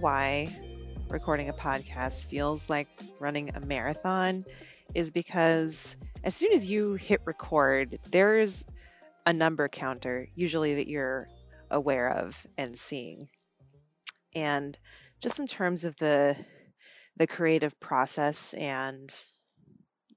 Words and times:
why 0.00 0.48
recording 1.10 1.50
a 1.50 1.52
podcast 1.52 2.24
feels 2.24 2.70
like 2.70 2.88
running 3.18 3.50
a 3.54 3.60
marathon 3.60 4.46
is 4.94 5.10
because 5.10 5.98
as 6.24 6.34
soon 6.34 6.52
as 6.54 6.70
you 6.70 6.94
hit 6.94 7.20
record, 7.26 7.98
there's 8.10 8.64
a 9.26 9.32
number 9.32 9.68
counter, 9.68 10.26
usually 10.34 10.74
that 10.76 10.88
you're 10.88 11.28
aware 11.70 12.10
of 12.10 12.46
and 12.56 12.78
seeing. 12.78 13.28
And 14.34 14.78
just 15.20 15.38
in 15.38 15.46
terms 15.46 15.84
of 15.84 15.96
the 15.96 16.34
the 17.16 17.26
creative 17.26 17.78
process 17.80 18.54
and 18.54 19.12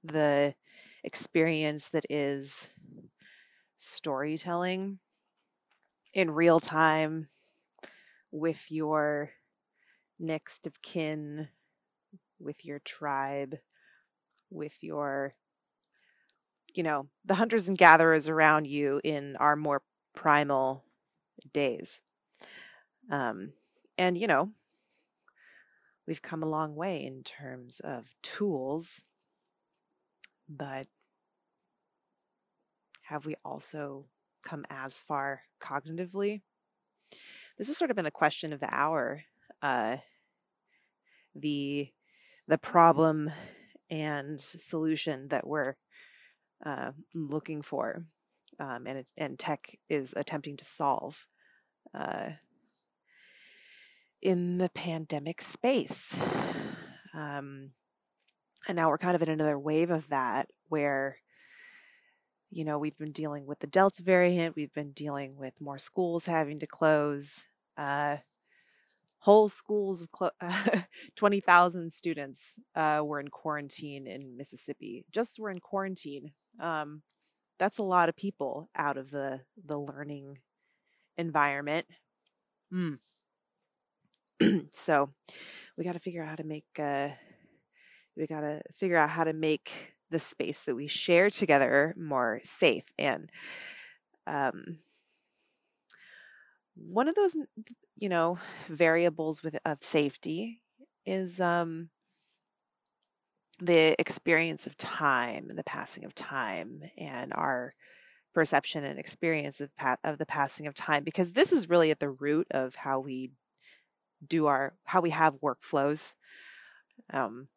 the 0.02 0.54
experience 1.02 1.90
that 1.90 2.06
is 2.08 2.70
storytelling 3.76 4.98
in 6.14 6.30
real 6.30 6.60
time 6.60 7.28
with 8.30 8.70
your 8.70 9.32
next 10.24 10.66
of 10.66 10.82
kin, 10.82 11.48
with 12.40 12.64
your 12.64 12.78
tribe, 12.78 13.58
with 14.50 14.82
your, 14.82 15.34
you 16.74 16.82
know, 16.82 17.08
the 17.24 17.34
hunters 17.34 17.68
and 17.68 17.78
gatherers 17.78 18.28
around 18.28 18.66
you 18.66 19.00
in 19.04 19.36
our 19.36 19.56
more 19.56 19.82
primal 20.14 20.84
days. 21.52 22.00
Um, 23.10 23.52
and, 23.98 24.18
you 24.18 24.26
know, 24.26 24.50
we've 26.06 26.22
come 26.22 26.42
a 26.42 26.48
long 26.48 26.74
way 26.74 27.04
in 27.04 27.22
terms 27.22 27.80
of 27.80 28.08
tools, 28.22 29.04
but 30.48 30.86
have 33.02 33.26
we 33.26 33.36
also 33.44 34.06
come 34.42 34.64
as 34.70 35.00
far 35.00 35.42
cognitively? 35.60 36.42
This 37.58 37.68
has 37.68 37.76
sort 37.76 37.90
of 37.90 37.96
been 37.96 38.04
the 38.04 38.10
question 38.10 38.52
of 38.52 38.60
the 38.60 38.74
hour. 38.74 39.24
Uh, 39.62 39.98
the 41.34 41.88
the 42.46 42.58
problem 42.58 43.30
and 43.90 44.40
solution 44.40 45.28
that 45.28 45.46
we're 45.46 45.76
uh, 46.64 46.92
looking 47.14 47.62
for, 47.62 48.04
um, 48.60 48.86
and 48.86 48.98
it, 48.98 49.12
and 49.16 49.38
tech 49.38 49.78
is 49.88 50.14
attempting 50.16 50.56
to 50.56 50.64
solve 50.64 51.26
uh, 51.94 52.30
in 54.20 54.58
the 54.58 54.70
pandemic 54.70 55.40
space. 55.40 56.18
Um, 57.14 57.70
and 58.66 58.76
now 58.76 58.88
we're 58.88 58.98
kind 58.98 59.14
of 59.14 59.22
in 59.22 59.28
another 59.28 59.58
wave 59.58 59.90
of 59.90 60.08
that 60.08 60.48
where 60.68 61.18
you 62.54 62.64
know, 62.64 62.78
we've 62.78 62.96
been 62.96 63.10
dealing 63.10 63.46
with 63.46 63.58
the 63.58 63.66
Delta 63.66 64.02
variant, 64.04 64.54
we've 64.54 64.72
been 64.72 64.92
dealing 64.92 65.36
with 65.36 65.60
more 65.60 65.76
schools 65.76 66.26
having 66.26 66.60
to 66.60 66.68
close. 66.68 67.48
Uh, 67.76 68.18
whole 69.24 69.48
schools 69.48 70.02
of 70.02 70.12
clo- 70.12 70.30
20,000 71.16 71.90
students 71.90 72.60
uh, 72.76 73.00
were 73.02 73.18
in 73.18 73.28
quarantine 73.28 74.06
in 74.06 74.36
Mississippi. 74.36 75.06
Just 75.10 75.38
were 75.40 75.50
in 75.50 75.60
quarantine. 75.60 76.32
Um, 76.60 77.00
that's 77.58 77.78
a 77.78 77.84
lot 77.84 78.10
of 78.10 78.16
people 78.16 78.68
out 78.76 78.98
of 78.98 79.10
the 79.10 79.40
the 79.64 79.78
learning 79.78 80.40
environment. 81.16 81.86
Mm. 82.70 82.98
so 84.70 85.10
we 85.78 85.84
got 85.84 85.94
to 85.94 86.00
figure 86.00 86.22
out 86.22 86.28
how 86.28 86.36
to 86.36 86.44
make. 86.44 86.66
Uh, 86.78 87.10
we 88.16 88.26
got 88.26 88.42
to 88.42 88.60
figure 88.76 88.98
out 88.98 89.08
how 89.08 89.24
to 89.24 89.32
make 89.32 89.94
the 90.10 90.18
space 90.18 90.62
that 90.62 90.76
we 90.76 90.86
share 90.86 91.30
together 91.30 91.94
more 91.96 92.40
safe 92.42 92.84
and 92.98 93.30
um, 94.26 94.78
one 96.76 97.08
of 97.08 97.14
those 97.14 97.36
you 97.96 98.08
know 98.08 98.38
variables 98.68 99.42
with 99.42 99.56
of 99.64 99.82
safety 99.82 100.60
is 101.06 101.40
um, 101.40 101.90
the 103.60 103.94
experience 104.00 104.66
of 104.66 104.76
time 104.76 105.46
and 105.48 105.58
the 105.58 105.64
passing 105.64 106.04
of 106.04 106.14
time 106.14 106.82
and 106.98 107.32
our 107.34 107.74
perception 108.34 108.84
and 108.84 108.98
experience 108.98 109.60
of, 109.60 109.74
pa- 109.76 109.96
of 110.02 110.18
the 110.18 110.26
passing 110.26 110.66
of 110.66 110.74
time 110.74 111.04
because 111.04 111.32
this 111.32 111.52
is 111.52 111.68
really 111.68 111.90
at 111.90 112.00
the 112.00 112.10
root 112.10 112.46
of 112.50 112.74
how 112.74 112.98
we 112.98 113.30
do 114.26 114.46
our 114.46 114.74
how 114.84 115.00
we 115.00 115.10
have 115.10 115.34
workflows. 115.34 116.14
Um, 117.12 117.48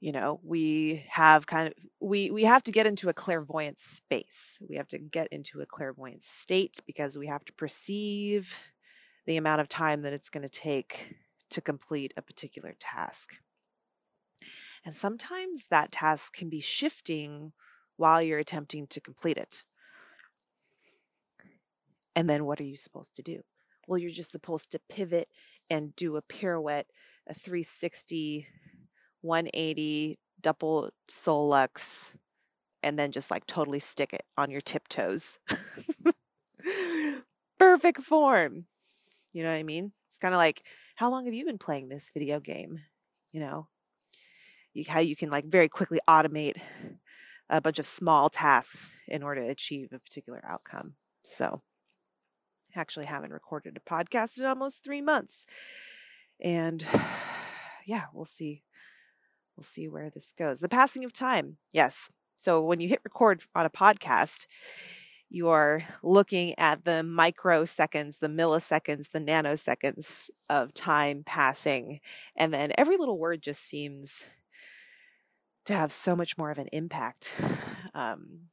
you 0.00 0.12
know 0.12 0.40
we 0.42 1.04
have 1.08 1.46
kind 1.46 1.68
of 1.68 1.74
we 2.00 2.30
we 2.30 2.44
have 2.44 2.62
to 2.64 2.72
get 2.72 2.86
into 2.86 3.08
a 3.08 3.14
clairvoyant 3.14 3.78
space. 3.78 4.58
We 4.68 4.76
have 4.76 4.88
to 4.88 4.98
get 4.98 5.28
into 5.28 5.60
a 5.60 5.66
clairvoyant 5.66 6.24
state 6.24 6.80
because 6.86 7.18
we 7.18 7.26
have 7.26 7.44
to 7.44 7.52
perceive 7.52 8.58
the 9.26 9.36
amount 9.36 9.60
of 9.60 9.68
time 9.68 10.02
that 10.02 10.12
it's 10.12 10.30
going 10.30 10.42
to 10.42 10.48
take 10.48 11.16
to 11.50 11.60
complete 11.60 12.14
a 12.16 12.22
particular 12.22 12.74
task. 12.78 13.36
And 14.84 14.94
sometimes 14.94 15.66
that 15.66 15.92
task 15.92 16.34
can 16.34 16.48
be 16.48 16.60
shifting 16.60 17.52
while 17.96 18.22
you're 18.22 18.38
attempting 18.38 18.86
to 18.86 19.00
complete 19.00 19.36
it. 19.36 19.64
And 22.16 22.30
then 22.30 22.46
what 22.46 22.60
are 22.60 22.64
you 22.64 22.76
supposed 22.76 23.14
to 23.16 23.22
do? 23.22 23.42
Well 23.86 23.98
you're 23.98 24.10
just 24.10 24.32
supposed 24.32 24.72
to 24.72 24.80
pivot 24.88 25.28
and 25.68 25.94
do 25.94 26.16
a 26.16 26.22
pirouette 26.22 26.86
a 27.26 27.34
360 27.34 28.48
180 29.22 30.18
double 30.40 30.90
Solux 31.08 32.16
and 32.82 32.98
then 32.98 33.12
just 33.12 33.30
like 33.30 33.46
totally 33.46 33.78
stick 33.78 34.12
it 34.12 34.24
on 34.36 34.50
your 34.50 34.60
tiptoes. 34.60 35.38
Perfect 37.58 38.00
form. 38.00 38.66
You 39.32 39.42
know 39.42 39.50
what 39.50 39.56
I 39.56 39.62
mean? 39.62 39.92
It's 40.08 40.18
kind 40.18 40.34
of 40.34 40.38
like, 40.38 40.64
how 40.96 41.10
long 41.10 41.26
have 41.26 41.34
you 41.34 41.44
been 41.44 41.58
playing 41.58 41.88
this 41.88 42.10
video 42.10 42.40
game? 42.40 42.80
You 43.32 43.40
know, 43.40 43.68
you, 44.72 44.84
how 44.88 45.00
you 45.00 45.14
can 45.14 45.30
like 45.30 45.44
very 45.44 45.68
quickly 45.68 46.00
automate 46.08 46.56
a 47.48 47.60
bunch 47.60 47.78
of 47.78 47.86
small 47.86 48.28
tasks 48.28 48.96
in 49.06 49.22
order 49.22 49.44
to 49.44 49.50
achieve 49.50 49.92
a 49.92 49.98
particular 49.98 50.42
outcome. 50.46 50.94
So, 51.22 51.62
actually 52.74 53.06
haven't 53.06 53.32
recorded 53.32 53.76
a 53.76 53.90
podcast 53.90 54.38
in 54.40 54.46
almost 54.46 54.82
three 54.82 55.00
months. 55.00 55.46
And 56.40 56.84
yeah, 57.86 58.04
we'll 58.12 58.24
see 58.24 58.62
we'll 59.60 59.64
see 59.66 59.88
where 59.88 60.08
this 60.08 60.32
goes. 60.32 60.60
The 60.60 60.70
passing 60.70 61.04
of 61.04 61.12
time. 61.12 61.58
Yes. 61.70 62.10
So 62.38 62.62
when 62.62 62.80
you 62.80 62.88
hit 62.88 63.00
record 63.04 63.42
on 63.54 63.66
a 63.66 63.70
podcast, 63.70 64.46
you 65.28 65.50
are 65.50 65.82
looking 66.02 66.58
at 66.58 66.84
the 66.84 67.02
microseconds, 67.04 68.20
the 68.20 68.28
milliseconds, 68.28 69.10
the 69.10 69.20
nanoseconds 69.20 70.30
of 70.48 70.72
time 70.72 71.24
passing. 71.26 72.00
And 72.34 72.54
then 72.54 72.72
every 72.78 72.96
little 72.96 73.18
word 73.18 73.42
just 73.42 73.62
seems 73.68 74.26
to 75.66 75.74
have 75.74 75.92
so 75.92 76.16
much 76.16 76.38
more 76.38 76.50
of 76.50 76.56
an 76.56 76.68
impact. 76.72 77.34
Um, 77.94 78.46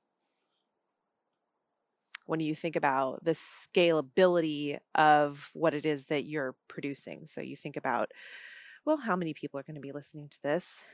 when 2.25 2.41
you 2.41 2.53
think 2.53 2.75
about 2.75 3.23
the 3.23 3.31
scalability 3.31 4.77
of 4.93 5.49
what 5.53 5.73
it 5.73 5.85
is 5.85 6.07
that 6.07 6.25
you're 6.25 6.55
producing. 6.67 7.25
So 7.25 7.39
you 7.39 7.55
think 7.55 7.77
about 7.77 8.11
well, 8.87 8.95
how 8.95 9.17
many 9.17 9.33
people 9.33 9.59
are 9.59 9.63
going 9.63 9.75
to 9.75 9.81
be 9.81 9.91
listening 9.91 10.29
to 10.29 10.41
this? 10.41 10.87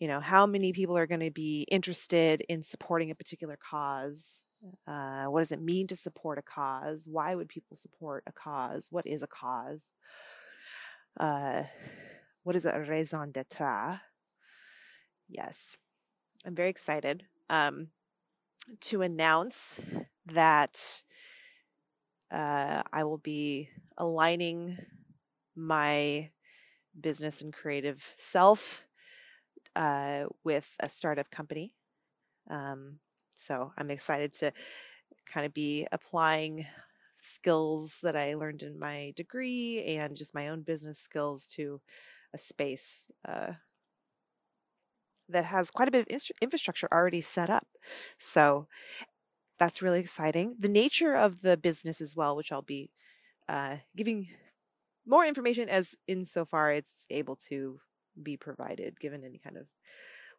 You 0.00 0.08
know, 0.08 0.18
how 0.18 0.44
many 0.44 0.72
people 0.72 0.98
are 0.98 1.06
going 1.06 1.20
to 1.20 1.30
be 1.30 1.64
interested 1.70 2.42
in 2.48 2.64
supporting 2.64 3.12
a 3.12 3.14
particular 3.14 3.56
cause? 3.56 4.42
Uh, 4.88 5.26
what 5.26 5.40
does 5.40 5.52
it 5.52 5.62
mean 5.62 5.86
to 5.86 5.94
support 5.94 6.36
a 6.36 6.42
cause? 6.42 7.06
Why 7.08 7.36
would 7.36 7.48
people 7.48 7.76
support 7.76 8.24
a 8.26 8.32
cause? 8.32 8.88
What 8.90 9.06
is 9.06 9.22
a 9.22 9.28
cause? 9.28 9.92
Uh, 11.18 11.62
what 12.42 12.56
is 12.56 12.66
a 12.66 12.80
raison 12.80 13.30
d'etre? 13.30 14.00
Yes, 15.28 15.76
I'm 16.44 16.56
very 16.56 16.70
excited 16.70 17.22
um, 17.48 17.90
to 18.80 19.02
announce 19.02 19.80
that 20.26 21.04
uh, 22.32 22.82
I 22.92 23.04
will 23.04 23.18
be 23.18 23.68
aligning 23.96 24.76
my 25.54 26.30
business 27.00 27.42
and 27.42 27.52
creative 27.52 28.14
self 28.16 28.84
uh, 29.76 30.24
with 30.44 30.76
a 30.80 30.88
startup 30.88 31.30
company. 31.30 31.72
Um, 32.50 32.98
so 33.34 33.72
I'm 33.78 33.90
excited 33.90 34.32
to 34.34 34.52
kind 35.26 35.46
of 35.46 35.54
be 35.54 35.86
applying 35.92 36.66
skills 37.18 38.00
that 38.02 38.16
I 38.16 38.34
learned 38.34 38.62
in 38.62 38.78
my 38.78 39.12
degree 39.16 39.84
and 39.84 40.16
just 40.16 40.34
my 40.34 40.48
own 40.48 40.62
business 40.62 40.98
skills 40.98 41.46
to 41.48 41.80
a 42.32 42.38
space 42.38 43.10
uh, 43.28 43.52
that 45.28 45.44
has 45.44 45.70
quite 45.70 45.88
a 45.88 45.92
bit 45.92 46.08
of 46.10 46.30
infrastructure 46.40 46.88
already 46.92 47.20
set 47.20 47.50
up. 47.50 47.66
So 48.18 48.66
that's 49.58 49.82
really 49.82 50.00
exciting. 50.00 50.56
The 50.58 50.68
nature 50.68 51.14
of 51.14 51.42
the 51.42 51.56
business 51.56 52.00
as 52.00 52.16
well, 52.16 52.34
which 52.34 52.50
I'll 52.50 52.62
be 52.62 52.90
uh, 53.48 53.76
giving 53.96 54.28
more 55.10 55.26
information 55.26 55.68
as 55.68 55.96
insofar 56.06 56.72
it's 56.72 57.06
able 57.10 57.36
to 57.48 57.80
be 58.22 58.36
provided 58.36 59.00
given 59.00 59.24
any 59.24 59.38
kind 59.38 59.56
of 59.56 59.66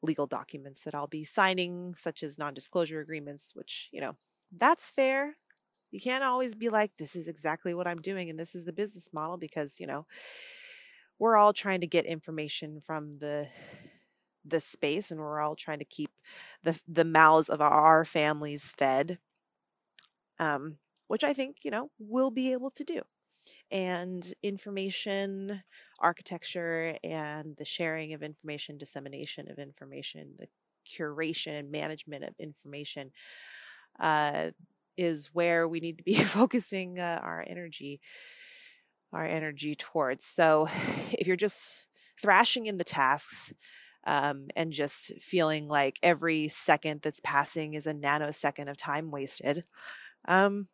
legal 0.01 0.27
documents 0.27 0.83
that 0.83 0.95
I'll 0.95 1.07
be 1.07 1.23
signing, 1.23 1.93
such 1.95 2.23
as 2.23 2.39
non 2.39 2.53
disclosure 2.53 3.01
agreements, 3.01 3.51
which, 3.53 3.89
you 3.91 4.01
know, 4.01 4.15
that's 4.55 4.89
fair. 4.89 5.35
You 5.91 5.99
can't 5.99 6.23
always 6.23 6.55
be 6.55 6.69
like, 6.69 6.91
this 6.97 7.15
is 7.15 7.27
exactly 7.27 7.73
what 7.73 7.87
I'm 7.87 8.01
doing 8.01 8.29
and 8.29 8.39
this 8.39 8.55
is 8.55 8.65
the 8.65 8.73
business 8.73 9.09
model 9.13 9.37
because, 9.37 9.79
you 9.79 9.87
know, 9.87 10.05
we're 11.19 11.37
all 11.37 11.53
trying 11.53 11.81
to 11.81 11.87
get 11.87 12.05
information 12.05 12.81
from 12.81 13.13
the 13.19 13.47
the 14.43 14.59
space 14.59 15.11
and 15.11 15.19
we're 15.19 15.39
all 15.39 15.55
trying 15.55 15.79
to 15.79 15.85
keep 15.85 16.09
the 16.63 16.79
the 16.87 17.05
mouths 17.05 17.49
of 17.49 17.61
our 17.61 18.03
families 18.03 18.73
fed 18.75 19.19
um, 20.39 20.77
which 21.07 21.23
i 21.23 21.33
think 21.33 21.57
you 21.63 21.71
know 21.71 21.91
we'll 21.99 22.31
be 22.31 22.51
able 22.51 22.71
to 22.71 22.83
do 22.83 23.01
and 23.71 24.33
information 24.43 25.63
architecture 25.99 26.97
and 27.03 27.55
the 27.57 27.65
sharing 27.65 28.13
of 28.13 28.23
information 28.23 28.77
dissemination 28.77 29.49
of 29.49 29.59
information 29.59 30.33
the 30.39 30.47
curation 30.89 31.59
and 31.59 31.71
management 31.71 32.23
of 32.23 32.33
information 32.39 33.11
uh, 33.99 34.49
is 34.97 35.29
where 35.33 35.67
we 35.67 35.79
need 35.79 35.97
to 35.97 36.03
be 36.03 36.15
focusing 36.23 36.99
uh, 36.99 37.19
our 37.21 37.43
energy 37.47 37.99
our 39.13 39.25
energy 39.25 39.75
towards. 39.75 40.25
So 40.25 40.67
if 41.11 41.27
you're 41.27 41.35
just 41.35 41.85
thrashing 42.19 42.65
in 42.65 42.77
the 42.77 42.83
tasks 42.83 43.53
um, 44.05 44.47
and 44.55 44.71
just 44.71 45.13
feeling 45.21 45.67
like 45.67 45.99
every 46.01 46.47
second 46.47 47.01
that's 47.01 47.19
passing 47.19 47.73
is 47.73 47.87
a 47.87 47.93
nanosecond 47.93 48.69
of 48.69 48.77
time 48.77 49.11
wasted 49.11 49.65
um, 50.27 50.67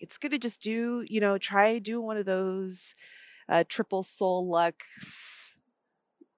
it's 0.00 0.18
good 0.18 0.32
to 0.32 0.38
just 0.38 0.60
do, 0.60 1.04
you 1.08 1.20
know, 1.20 1.38
try 1.38 1.78
do 1.78 2.00
one 2.00 2.16
of 2.16 2.26
those 2.26 2.94
uh, 3.48 3.64
triple 3.68 4.02
soul 4.02 4.48
lux, 4.48 5.58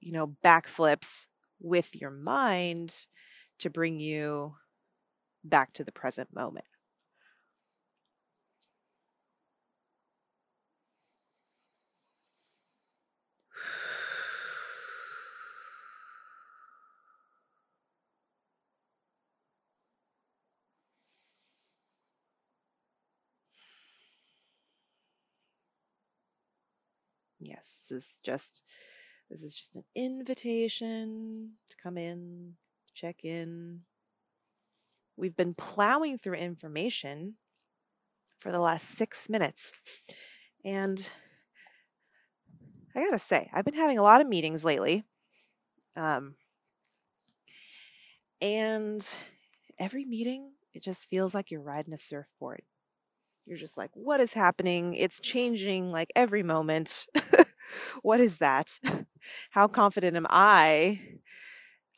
you 0.01 0.13
know, 0.13 0.37
backflips 0.45 1.29
with 1.61 1.97
your 2.01 2.11
mind 2.11 3.07
to 3.59 3.71
bring 3.71 4.01
you 4.01 4.55
back 5.45 5.73
to 5.75 5.85
the 5.85 5.93
present 5.93 6.35
moment. 6.35 6.67
Yes, 27.49 27.87
this 27.89 28.05
is 28.05 28.21
just 28.23 28.63
this 29.31 29.43
is 29.43 29.55
just 29.55 29.75
an 29.75 29.85
invitation 29.95 31.53
to 31.71 31.77
come 31.83 31.97
in, 31.97 32.55
check 32.95 33.25
in. 33.25 33.81
We've 35.17 35.37
been 35.37 35.55
plowing 35.55 36.19
through 36.19 36.35
information 36.35 37.37
for 38.39 38.53
the 38.53 38.61
last 38.61 38.89
6 38.89 39.31
minutes. 39.31 39.73
And 40.63 41.11
I 42.95 43.05
got 43.05 43.13
to 43.13 43.19
say, 43.19 43.49
I've 43.53 43.65
been 43.65 43.75
having 43.75 43.97
a 43.99 44.03
lot 44.03 44.21
of 44.21 44.29
meetings 44.29 44.65
lately. 44.65 45.05
Um 45.97 46.35
and 48.41 49.17
every 49.81 50.05
meeting 50.05 50.53
it 50.73 50.83
just 50.83 51.09
feels 51.11 51.35
like 51.35 51.51
you're 51.51 51.61
riding 51.61 51.93
a 51.93 51.99
surfboard 51.99 52.63
you're 53.49 53.59
just 53.59 53.79
like, 53.79 53.91
what 53.95 54.21
is 54.21 54.35
happening? 54.35 54.95
It's 54.95 55.19
changing 55.19 55.91
like 55.91 56.11
every 56.15 56.43
moment. 56.43 57.07
what 58.03 58.21
is 58.21 58.39
that? 58.39 58.79
How 59.51 59.69
confident 59.69 60.17
am 60.17 60.27
I 60.31 61.01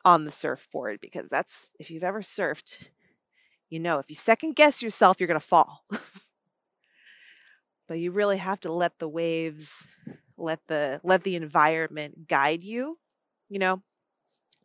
on 0.03 0.25
the 0.25 0.31
surfboard? 0.31 0.99
Because 1.01 1.29
that's, 1.29 1.71
if 1.79 1.91
you've 1.91 2.03
ever 2.03 2.21
surfed, 2.21 2.87
you 3.69 3.79
know, 3.79 3.99
if 3.99 4.09
you 4.09 4.15
second 4.15 4.55
guess 4.55 4.81
yourself, 4.81 5.19
you're 5.19 5.27
going 5.27 5.39
to 5.39 5.45
fall. 5.45 5.83
but 7.87 7.99
you 7.99 8.11
really 8.11 8.37
have 8.37 8.59
to 8.61 8.71
let 8.71 8.99
the 8.99 9.09
waves, 9.09 9.95
let 10.37 10.59
the, 10.67 10.99
let 11.03 11.23
the 11.23 11.35
environment 11.35 12.27
guide 12.27 12.63
you, 12.63 12.97
you 13.49 13.59
know, 13.59 13.81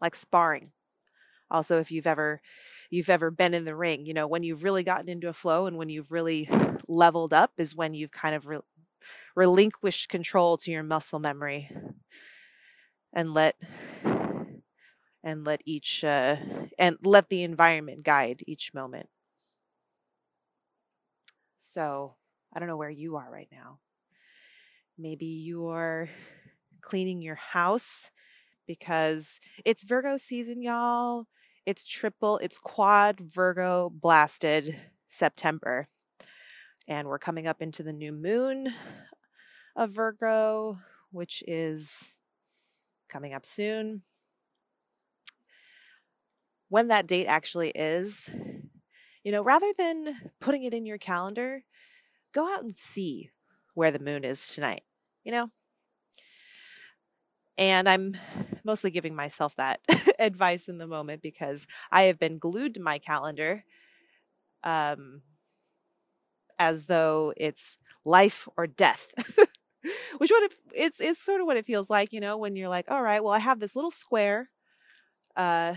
like 0.01 0.15
sparring. 0.15 0.71
Also, 1.51 1.79
if 1.79 1.93
you've 1.93 2.07
ever, 2.07 2.41
you've 2.91 3.11
ever 3.11 3.31
been 3.31 3.55
in 3.55 3.65
the 3.65 3.77
ring, 3.77 4.05
you 4.05 4.15
know, 4.15 4.27
when 4.27 4.43
you've 4.43 4.65
really 4.65 4.83
gotten 4.83 5.09
into 5.09 5.29
a 5.29 5.33
flow 5.33 5.67
and 5.67 5.77
when 5.77 5.89
you've 5.89 6.11
really 6.11 6.49
leveled 6.89 7.33
up 7.33 7.53
is 7.59 7.75
when 7.75 7.95
you've 7.95 8.11
kind 8.11 8.35
of 8.35 8.49
re- 8.49 8.59
relinquished 9.37 10.09
control 10.09 10.57
to 10.57 10.71
your 10.73 10.83
muscle 10.83 11.21
memory 11.21 11.71
and 13.13 13.35
let 13.35 13.55
and 15.23 15.45
let 15.45 15.61
each 15.65 16.03
uh, 16.03 16.37
and 16.79 16.97
let 17.03 17.29
the 17.29 17.43
environment 17.43 18.03
guide 18.03 18.43
each 18.47 18.73
moment. 18.75 19.09
So 21.59 22.15
i 22.55 22.59
don't 22.59 22.69
know 22.69 22.77
where 22.77 22.91
you 22.91 23.17
are 23.17 23.31
right 23.31 23.49
now. 23.53 23.79
Maybe 24.99 25.27
you're 25.27 26.09
cleaning 26.81 27.21
your 27.21 27.35
house 27.35 28.11
because 28.67 29.41
it's 29.65 29.85
virgo 29.85 30.17
season 30.17 30.63
y'all. 30.63 31.27
It's 31.67 31.85
triple 31.85 32.39
it's 32.39 32.59
quad 32.59 33.21
virgo 33.21 33.91
blasted 33.91 34.77
september. 35.09 35.89
And 36.89 37.09
we're 37.09 37.19
coming 37.19 37.49
up 37.49 37.61
into 37.61 37.83
the 37.83 37.93
new 37.93 38.13
moon 38.13 38.73
of 39.77 39.93
Virgo, 39.93 40.79
which 41.13 41.45
is 41.47 42.17
coming 43.09 43.35
up 43.35 43.47
soon. 43.47 44.03
When 46.69 46.89
that 46.89 47.07
date 47.07 47.27
actually 47.27 47.71
is, 47.71 48.31
you 49.25 49.33
know, 49.33 49.43
rather 49.43 49.73
than 49.77 50.33
putting 50.41 50.65
it 50.65 50.75
in 50.75 50.87
your 50.87 50.99
calendar, 50.99 51.65
go 52.33 52.53
out 52.53 52.65
and 52.65 52.77
see 52.77 53.31
where 53.75 53.91
the 53.93 54.01
moon 54.01 54.25
is 54.25 54.55
tonight, 54.55 54.85
you 55.25 55.33
know? 55.33 55.51
And 57.59 57.89
I'm 57.89 58.17
mostly 58.65 58.91
giving 58.91 59.15
myself 59.15 59.55
that 59.57 59.81
advice 60.19 60.69
in 60.69 60.79
the 60.79 60.87
moment 60.87 61.23
because 61.23 61.67
I 61.91 62.03
have 62.03 62.19
been 62.19 62.39
glued 62.39 62.75
to 62.75 62.81
my 62.81 62.99
calendar 62.99 63.65
um, 64.65 65.23
as 66.59 66.87
though 66.87 67.33
it's 67.37 67.79
life 68.05 68.49
or 68.57 68.67
death. 68.67 69.13
Which 70.19 70.31
what 70.31 70.43
it, 70.45 70.55
it's 70.75 71.01
it's 71.01 71.21
sort 71.21 71.41
of 71.41 71.47
what 71.47 71.57
it 71.57 71.67
feels 71.67 71.91
like, 71.91 72.13
you 72.13 72.21
know, 72.21 72.37
when 72.37 72.57
you're 72.57 72.69
like, 72.69 72.91
all 72.91 73.03
right, 73.03 73.23
well, 73.23 73.33
I 73.33 73.39
have 73.39 73.61
this 73.61 73.77
little 73.77 73.91
square. 73.91 74.51
Uh, 75.37 75.75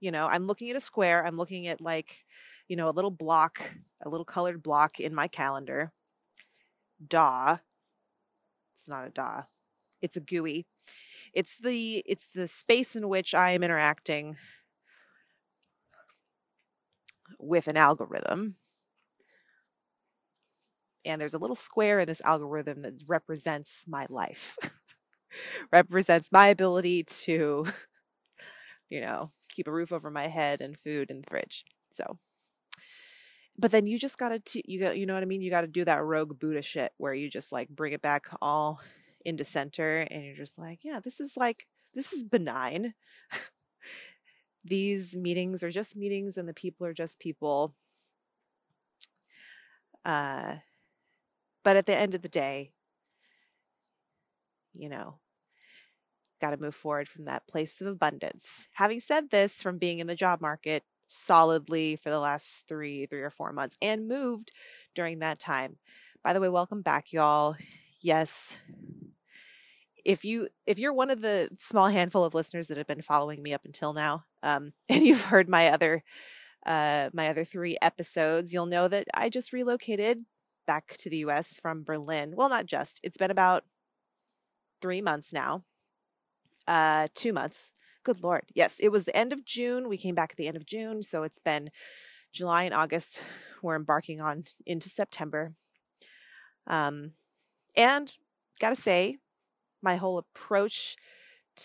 you 0.00 0.10
know, 0.10 0.26
I'm 0.26 0.46
looking 0.46 0.70
at 0.70 0.76
a 0.76 0.80
square. 0.80 1.24
I'm 1.26 1.36
looking 1.36 1.66
at 1.68 1.80
like, 1.80 2.24
you 2.68 2.76
know, 2.76 2.88
a 2.88 2.92
little 2.92 3.10
block, 3.10 3.74
a 4.04 4.08
little 4.08 4.24
colored 4.24 4.62
block 4.62 4.98
in 4.98 5.14
my 5.14 5.28
calendar. 5.28 5.92
Da. 7.06 7.58
It's 8.72 8.88
not 8.88 9.06
a 9.06 9.10
da. 9.10 9.42
It's 10.00 10.16
a 10.16 10.20
GUI. 10.20 10.66
It's 11.34 11.58
the 11.58 12.02
it's 12.06 12.28
the 12.28 12.48
space 12.48 12.96
in 12.96 13.08
which 13.08 13.34
I 13.34 13.50
am 13.50 13.62
interacting 13.62 14.36
with 17.38 17.68
an 17.68 17.76
algorithm 17.76 18.56
and 21.04 21.20
there's 21.20 21.34
a 21.34 21.38
little 21.38 21.56
square 21.56 22.00
in 22.00 22.06
this 22.06 22.22
algorithm 22.24 22.82
that 22.82 23.02
represents 23.08 23.84
my 23.88 24.06
life 24.08 24.56
represents 25.72 26.30
my 26.32 26.48
ability 26.48 27.04
to 27.04 27.66
you 28.88 29.00
know 29.00 29.30
keep 29.52 29.66
a 29.68 29.72
roof 29.72 29.92
over 29.92 30.10
my 30.10 30.28
head 30.28 30.60
and 30.60 30.78
food 30.78 31.10
in 31.10 31.20
the 31.20 31.26
fridge 31.28 31.64
so. 31.90 32.18
But 33.58 33.72
then 33.72 33.86
you 33.86 33.98
just 33.98 34.18
gotta 34.18 34.40
you 34.64 34.80
got 34.80 34.96
you 34.96 35.06
know 35.06 35.14
what 35.14 35.22
i 35.22 35.26
mean? 35.26 35.42
You 35.42 35.50
gotta 35.50 35.66
do 35.66 35.84
that 35.84 36.02
rogue 36.02 36.38
buddha 36.38 36.62
shit 36.62 36.92
where 36.96 37.12
you 37.12 37.28
just 37.28 37.52
like 37.52 37.68
bring 37.68 37.92
it 37.92 38.00
back 38.02 38.26
all 38.40 38.80
into 39.24 39.44
center 39.44 39.98
and 40.10 40.24
you're 40.24 40.36
just 40.36 40.58
like 40.58 40.78
yeah 40.82 40.98
this 40.98 41.20
is 41.20 41.36
like 41.36 41.66
this 41.94 42.12
is 42.12 42.24
benign. 42.24 42.94
These 44.64 45.16
meetings 45.16 45.62
are 45.62 45.70
just 45.70 45.96
meetings 45.96 46.36
and 46.38 46.48
the 46.48 46.54
people 46.54 46.86
are 46.86 46.94
just 46.94 47.18
people. 47.18 47.74
Uh 50.04 50.56
but 51.64 51.76
at 51.76 51.86
the 51.86 51.96
end 51.96 52.14
of 52.14 52.22
the 52.22 52.28
day, 52.28 52.72
you 54.72 54.88
know, 54.88 55.18
got 56.40 56.50
to 56.50 56.56
move 56.56 56.74
forward 56.74 57.08
from 57.08 57.24
that 57.26 57.46
place 57.46 57.80
of 57.80 57.86
abundance. 57.86 58.68
Having 58.74 59.00
said 59.00 59.30
this, 59.30 59.62
from 59.62 59.78
being 59.78 59.98
in 59.98 60.06
the 60.06 60.14
job 60.14 60.40
market 60.40 60.84
solidly 61.06 61.96
for 61.96 62.08
the 62.10 62.18
last 62.20 62.66
three, 62.68 63.06
three 63.06 63.20
or 63.20 63.30
four 63.30 63.52
months 63.52 63.76
and 63.82 64.08
moved 64.08 64.52
during 64.94 65.18
that 65.18 65.38
time. 65.38 65.76
By 66.22 66.32
the 66.32 66.40
way, 66.40 66.48
welcome 66.48 66.82
back, 66.82 67.12
y'all. 67.12 67.56
Yes. 68.00 68.60
If 70.04 70.24
you 70.24 70.48
if 70.66 70.78
you're 70.78 70.94
one 70.94 71.10
of 71.10 71.20
the 71.20 71.50
small 71.58 71.88
handful 71.88 72.24
of 72.24 72.34
listeners 72.34 72.68
that 72.68 72.78
have 72.78 72.86
been 72.86 73.02
following 73.02 73.42
me 73.42 73.52
up 73.52 73.64
until 73.64 73.92
now, 73.92 74.24
um, 74.42 74.72
and 74.88 75.04
you've 75.04 75.24
heard 75.24 75.48
my 75.48 75.68
other 75.68 76.02
uh, 76.66 77.10
my 77.12 77.28
other 77.28 77.44
three 77.44 77.76
episodes, 77.82 78.52
you'll 78.52 78.66
know 78.66 78.88
that 78.88 79.06
I 79.14 79.28
just 79.28 79.52
relocated 79.52 80.24
back 80.70 80.96
to 80.98 81.10
the 81.10 81.16
US 81.16 81.58
from 81.58 81.82
Berlin. 81.82 82.34
Well, 82.36 82.48
not 82.48 82.66
just, 82.66 83.00
it's 83.02 83.16
been 83.16 83.32
about 83.32 83.64
three 84.80 85.02
months 85.02 85.32
now, 85.32 85.64
uh, 86.68 87.08
two 87.12 87.32
months, 87.32 87.74
Good 88.04 88.22
Lord. 88.22 88.44
Yes, 88.54 88.78
it 88.78 88.90
was 88.90 89.04
the 89.04 89.16
end 89.16 89.32
of 89.32 89.44
June. 89.44 89.88
We 89.88 89.96
came 89.96 90.14
back 90.14 90.30
at 90.30 90.36
the 90.36 90.46
end 90.46 90.56
of 90.56 90.64
June. 90.64 91.02
So 91.02 91.24
it's 91.24 91.40
been 91.40 91.70
July 92.32 92.62
and 92.62 92.72
August. 92.72 93.24
We're 93.62 93.74
embarking 93.74 94.20
on 94.20 94.44
into 94.64 94.88
September. 94.88 95.54
Um, 96.68 97.14
and 97.76 98.12
gotta 98.60 98.76
say, 98.76 99.18
my 99.82 99.96
whole 99.96 100.18
approach 100.18 100.94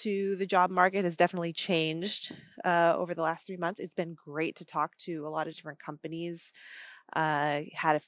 to 0.02 0.36
the 0.38 0.48
job 0.48 0.72
market 0.72 1.04
has 1.04 1.16
definitely 1.16 1.54
changed 1.54 2.34
uh, 2.66 2.96
over 2.98 3.14
the 3.14 3.22
last 3.22 3.46
three 3.46 3.58
months. 3.58 3.80
It's 3.80 3.94
been 3.94 4.16
great 4.16 4.56
to 4.56 4.66
talk 4.66 4.98
to 5.06 5.28
a 5.28 5.30
lot 5.30 5.48
of 5.48 5.54
different 5.54 5.78
companies. 5.78 6.52
Uh, 7.16 7.62
had 7.76 7.98
a 7.98 8.02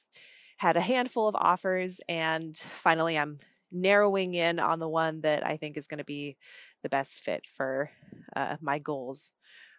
had 0.58 0.76
a 0.76 0.80
handful 0.80 1.28
of 1.28 1.36
offers, 1.36 2.00
and 2.08 2.56
finally, 2.56 3.16
I'm 3.16 3.38
narrowing 3.70 4.34
in 4.34 4.58
on 4.58 4.80
the 4.80 4.88
one 4.88 5.20
that 5.20 5.46
I 5.46 5.56
think 5.56 5.76
is 5.76 5.86
going 5.86 5.98
to 5.98 6.04
be 6.04 6.36
the 6.82 6.88
best 6.88 7.22
fit 7.22 7.46
for 7.46 7.90
uh, 8.34 8.56
my 8.60 8.78
goals 8.78 9.32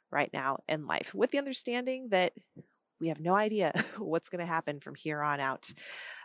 right 0.09 0.29
now 0.33 0.59
in 0.67 0.87
life, 0.87 1.13
with 1.13 1.31
the 1.31 1.37
understanding 1.37 2.07
that 2.09 2.33
we 2.99 3.09
have 3.09 3.19
no 3.19 3.35
idea 3.35 3.73
what's 3.97 4.29
going 4.29 4.39
to 4.39 4.45
happen 4.45 4.79
from 4.79 4.95
here 4.95 5.21
on 5.21 5.39
out 5.39 5.71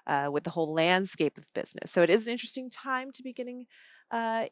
uh, 0.06 0.28
with 0.30 0.44
the 0.44 0.50
whole 0.50 0.72
landscape 0.72 1.36
of 1.36 1.52
business. 1.52 1.90
So 1.90 2.02
it 2.02 2.10
is 2.10 2.26
an 2.26 2.32
interesting 2.32 2.70
time 2.70 3.10
to 3.12 3.22
be 3.22 3.32
getting 3.32 3.66
uh, 4.10 4.46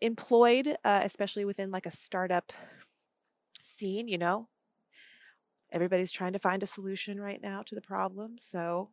employed, 0.00 0.76
uh, 0.84 1.00
especially 1.02 1.44
within 1.44 1.72
like 1.72 1.86
a 1.86 1.90
startup 1.90 2.52
scene, 3.62 4.06
you 4.06 4.18
know. 4.18 4.48
Everybody's 5.72 6.10
trying 6.10 6.32
to 6.32 6.38
find 6.38 6.62
a 6.62 6.66
solution 6.66 7.20
right 7.20 7.40
now 7.40 7.62
to 7.62 7.74
the 7.74 7.80
problem. 7.80 8.36
So 8.40 8.90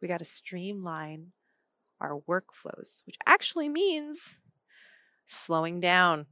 we 0.00 0.08
got 0.08 0.18
to 0.18 0.24
streamline 0.24 1.32
our 2.00 2.20
workflows, 2.28 3.02
which 3.06 3.16
actually 3.26 3.68
means 3.68 4.38
slowing 5.26 5.80
down, 5.80 6.26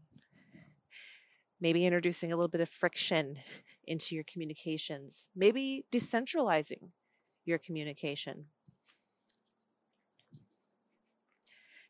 maybe 1.60 1.84
introducing 1.84 2.32
a 2.32 2.36
little 2.36 2.48
bit 2.48 2.60
of 2.60 2.68
friction 2.68 3.38
into 3.86 4.14
your 4.14 4.24
communications, 4.24 5.28
maybe 5.34 5.84
decentralizing 5.92 6.90
your 7.44 7.58
communication. 7.58 8.46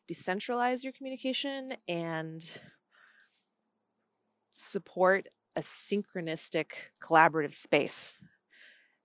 Decentralize 0.09 0.83
your 0.83 0.93
communication 0.93 1.73
and 1.87 2.59
support 4.53 5.27
a 5.55 5.59
synchronistic 5.59 6.91
collaborative 7.01 7.53
space, 7.53 8.19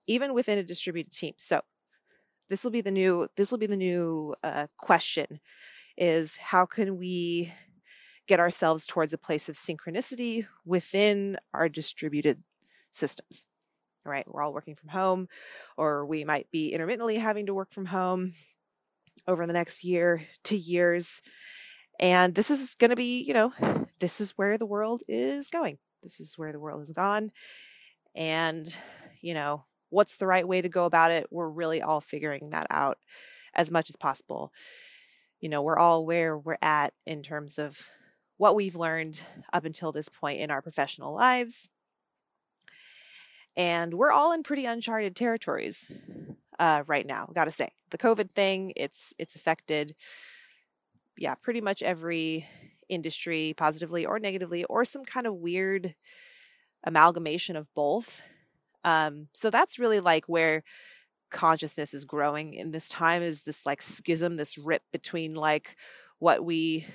even 0.07 0.33
within 0.33 0.57
a 0.57 0.63
distributed 0.63 1.11
team. 1.11 1.33
So, 1.37 1.61
this 2.49 2.63
will 2.63 2.71
be 2.71 2.81
the 2.81 2.91
new 2.91 3.27
this 3.35 3.51
will 3.51 3.57
be 3.57 3.67
the 3.67 3.77
new 3.77 4.35
uh, 4.43 4.67
question 4.77 5.39
is 5.97 6.37
how 6.37 6.65
can 6.65 6.97
we 6.97 7.53
get 8.27 8.39
ourselves 8.39 8.85
towards 8.85 9.13
a 9.13 9.17
place 9.17 9.49
of 9.49 9.55
synchronicity 9.55 10.47
within 10.65 11.37
our 11.53 11.69
distributed 11.69 12.43
systems 12.91 13.45
right? 14.05 14.25
We're 14.27 14.41
all 14.41 14.53
working 14.53 14.75
from 14.75 14.89
home 14.89 15.29
or 15.77 16.05
we 16.05 16.25
might 16.25 16.51
be 16.51 16.73
intermittently 16.73 17.17
having 17.17 17.45
to 17.45 17.53
work 17.53 17.71
from 17.71 17.85
home 17.85 18.33
over 19.27 19.47
the 19.47 19.53
next 19.53 19.83
year 19.83 20.23
to 20.45 20.57
years 20.57 21.21
and 21.99 22.35
this 22.35 22.49
is 22.49 22.75
going 22.75 22.89
to 22.89 22.95
be 22.95 23.21
you 23.21 23.33
know 23.33 23.53
this 23.99 24.19
is 24.19 24.31
where 24.31 24.57
the 24.57 24.65
world 24.65 25.03
is 25.07 25.47
going. 25.47 25.77
This 26.01 26.19
is 26.19 26.37
where 26.37 26.51
the 26.51 26.59
world 26.59 26.81
has 26.81 26.91
gone 26.91 27.31
and 28.15 28.77
you 29.21 29.33
know 29.33 29.63
what's 29.93 30.17
the 30.17 30.27
right 30.27 30.47
way 30.47 30.61
to 30.61 30.69
go 30.69 30.85
about 30.85 31.11
it. 31.11 31.27
We're 31.29 31.49
really 31.49 31.81
all 31.81 32.01
figuring 32.01 32.49
that 32.49 32.67
out 32.69 32.97
as 33.53 33.69
much 33.71 33.89
as 33.89 33.95
possible. 33.95 34.51
You 35.39 35.49
know, 35.49 35.61
we're 35.61 35.77
all 35.77 36.05
where 36.05 36.37
we're 36.37 36.57
at 36.61 36.93
in 37.05 37.21
terms 37.21 37.59
of 37.59 37.87
what 38.37 38.55
we've 38.55 38.75
learned 38.75 39.21
up 39.53 39.65
until 39.65 39.91
this 39.91 40.09
point 40.09 40.41
in 40.41 40.49
our 40.49 40.61
professional 40.61 41.13
lives. 41.13 41.69
And 43.55 43.93
we're 43.93 44.11
all 44.11 44.33
in 44.33 44.41
pretty 44.41 44.65
uncharted 44.65 45.15
territories 45.15 45.91
uh, 46.57 46.83
right 46.87 47.05
now. 47.05 47.29
Got 47.33 47.45
to 47.45 47.51
say, 47.51 47.69
the 47.91 47.99
COVID 47.99 48.31
thing 48.31 48.73
it's 48.75 49.13
it's 49.19 49.35
affected, 49.35 49.95
yeah, 51.17 51.35
pretty 51.35 51.61
much 51.61 51.83
every 51.83 52.47
industry, 52.89 53.53
positively 53.55 54.05
or 54.05 54.17
negatively, 54.17 54.63
or 54.63 54.83
some 54.83 55.05
kind 55.05 55.27
of 55.27 55.35
weird 55.35 55.93
amalgamation 56.83 57.55
of 57.55 57.71
both. 57.75 58.23
Um, 58.83 59.27
so 59.33 59.49
that's 59.49 59.79
really 59.79 59.99
like 59.99 60.25
where 60.27 60.63
consciousness 61.31 61.93
is 61.93 62.05
growing 62.05 62.53
in 62.53 62.71
this 62.71 62.89
time 62.89 63.23
is 63.23 63.43
this 63.43 63.65
like 63.65 63.81
schism, 63.81 64.37
this 64.37 64.57
rip 64.57 64.83
between 64.91 65.35
like 65.35 65.75
what 66.19 66.45
we 66.45 66.85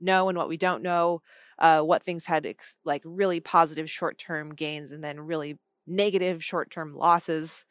know 0.00 0.28
and 0.28 0.38
what 0.38 0.48
we 0.48 0.56
don't 0.56 0.82
know, 0.82 1.22
uh, 1.58 1.80
what 1.80 2.02
things 2.02 2.26
had 2.26 2.46
ex- 2.46 2.76
like 2.84 3.02
really 3.04 3.40
positive 3.40 3.90
short 3.90 4.18
term 4.18 4.54
gains 4.54 4.92
and 4.92 5.02
then 5.04 5.20
really 5.20 5.58
negative 5.86 6.44
short 6.44 6.70
term 6.70 6.94
losses. 6.94 7.64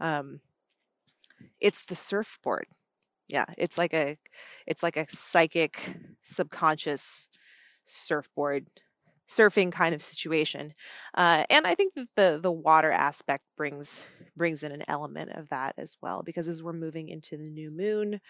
Um, 0.00 0.40
it's 1.60 1.84
the 1.84 1.94
surfboard. 1.94 2.66
Yeah, 3.28 3.46
it's 3.58 3.78
like 3.78 3.94
a 3.94 4.18
it's 4.66 4.82
like 4.82 4.96
a 4.96 5.06
psychic 5.08 5.96
subconscious 6.22 7.28
surfboard 7.84 8.66
surfing 9.36 9.72
kind 9.72 9.94
of 9.94 10.02
situation. 10.02 10.74
Uh, 11.16 11.44
and 11.50 11.66
I 11.66 11.74
think 11.74 11.94
that 11.94 12.08
the 12.16 12.40
the 12.42 12.52
water 12.52 12.90
aspect 12.90 13.44
brings 13.56 14.04
brings 14.36 14.62
in 14.62 14.72
an 14.72 14.82
element 14.88 15.32
of 15.32 15.48
that 15.50 15.74
as 15.78 15.96
well 16.02 16.22
because 16.22 16.48
as 16.48 16.62
we're 16.62 16.72
moving 16.72 17.08
into 17.08 17.36
the 17.36 17.50
new 17.50 17.70
moon 17.70 18.20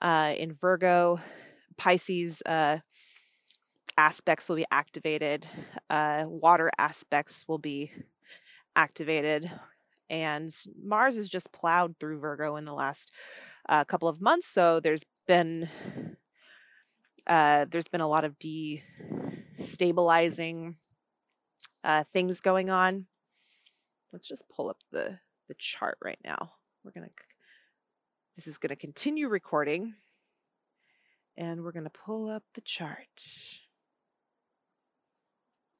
uh, 0.00 0.34
in 0.38 0.52
Virgo, 0.52 1.20
Pisces 1.78 2.42
uh, 2.46 2.78
aspects 3.98 4.48
will 4.48 4.56
be 4.56 4.64
activated, 4.70 5.46
uh, 5.90 6.24
water 6.26 6.70
aspects 6.78 7.46
will 7.46 7.58
be 7.58 7.92
activated, 8.76 9.50
and 10.10 10.50
Mars 10.82 11.16
has 11.16 11.28
just 11.28 11.52
plowed 11.52 11.96
through 11.98 12.20
Virgo 12.20 12.56
in 12.56 12.64
the 12.64 12.74
last 12.74 13.12
uh, 13.68 13.84
couple 13.84 14.08
of 14.08 14.20
months. 14.20 14.48
So 14.48 14.80
there's 14.80 15.04
been 15.26 15.68
uh, 17.26 17.66
there's 17.70 17.88
been 17.88 18.00
a 18.00 18.08
lot 18.08 18.24
of 18.24 18.38
destabilizing 18.38 20.76
uh, 21.84 22.04
things 22.04 22.40
going 22.40 22.70
on. 22.70 23.06
Let's 24.12 24.28
just 24.28 24.48
pull 24.48 24.68
up 24.68 24.78
the 24.90 25.18
the 25.48 25.54
chart 25.58 25.98
right 26.02 26.18
now. 26.24 26.52
We're 26.84 26.92
gonna. 26.92 27.10
This 28.36 28.46
is 28.46 28.58
gonna 28.58 28.76
continue 28.76 29.28
recording, 29.28 29.94
and 31.36 31.62
we're 31.62 31.72
gonna 31.72 31.90
pull 31.90 32.28
up 32.28 32.44
the 32.54 32.60
chart 32.60 33.60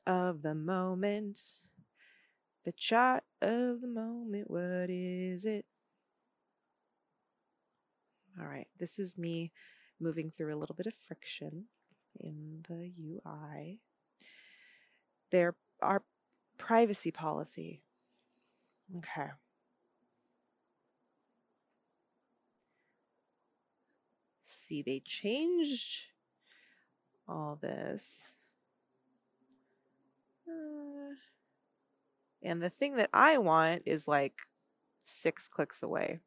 of 0.06 0.42
the 0.42 0.54
moment. 0.54 1.40
The 2.64 2.72
chart 2.72 3.24
of 3.40 3.80
the 3.80 3.88
moment. 3.88 4.50
What 4.50 4.88
is 4.88 5.44
it? 5.44 5.66
All 8.40 8.46
right, 8.46 8.68
this 8.78 8.98
is 8.98 9.18
me 9.18 9.52
moving 10.02 10.30
through 10.30 10.54
a 10.54 10.58
little 10.58 10.74
bit 10.74 10.86
of 10.86 10.94
friction 10.94 11.66
in 12.20 12.64
the 12.68 12.92
UI. 12.98 13.80
There 15.30 15.54
are 15.80 16.02
privacy 16.58 17.10
policy. 17.10 17.80
Okay. 18.98 19.30
See, 24.42 24.82
they 24.82 25.00
changed 25.00 26.06
all 27.26 27.58
this. 27.60 28.36
Uh, 30.46 31.14
and 32.42 32.60
the 32.60 32.70
thing 32.70 32.96
that 32.96 33.10
I 33.14 33.38
want 33.38 33.82
is 33.86 34.08
like 34.08 34.42
six 35.02 35.48
clicks 35.48 35.82
away. 35.82 36.18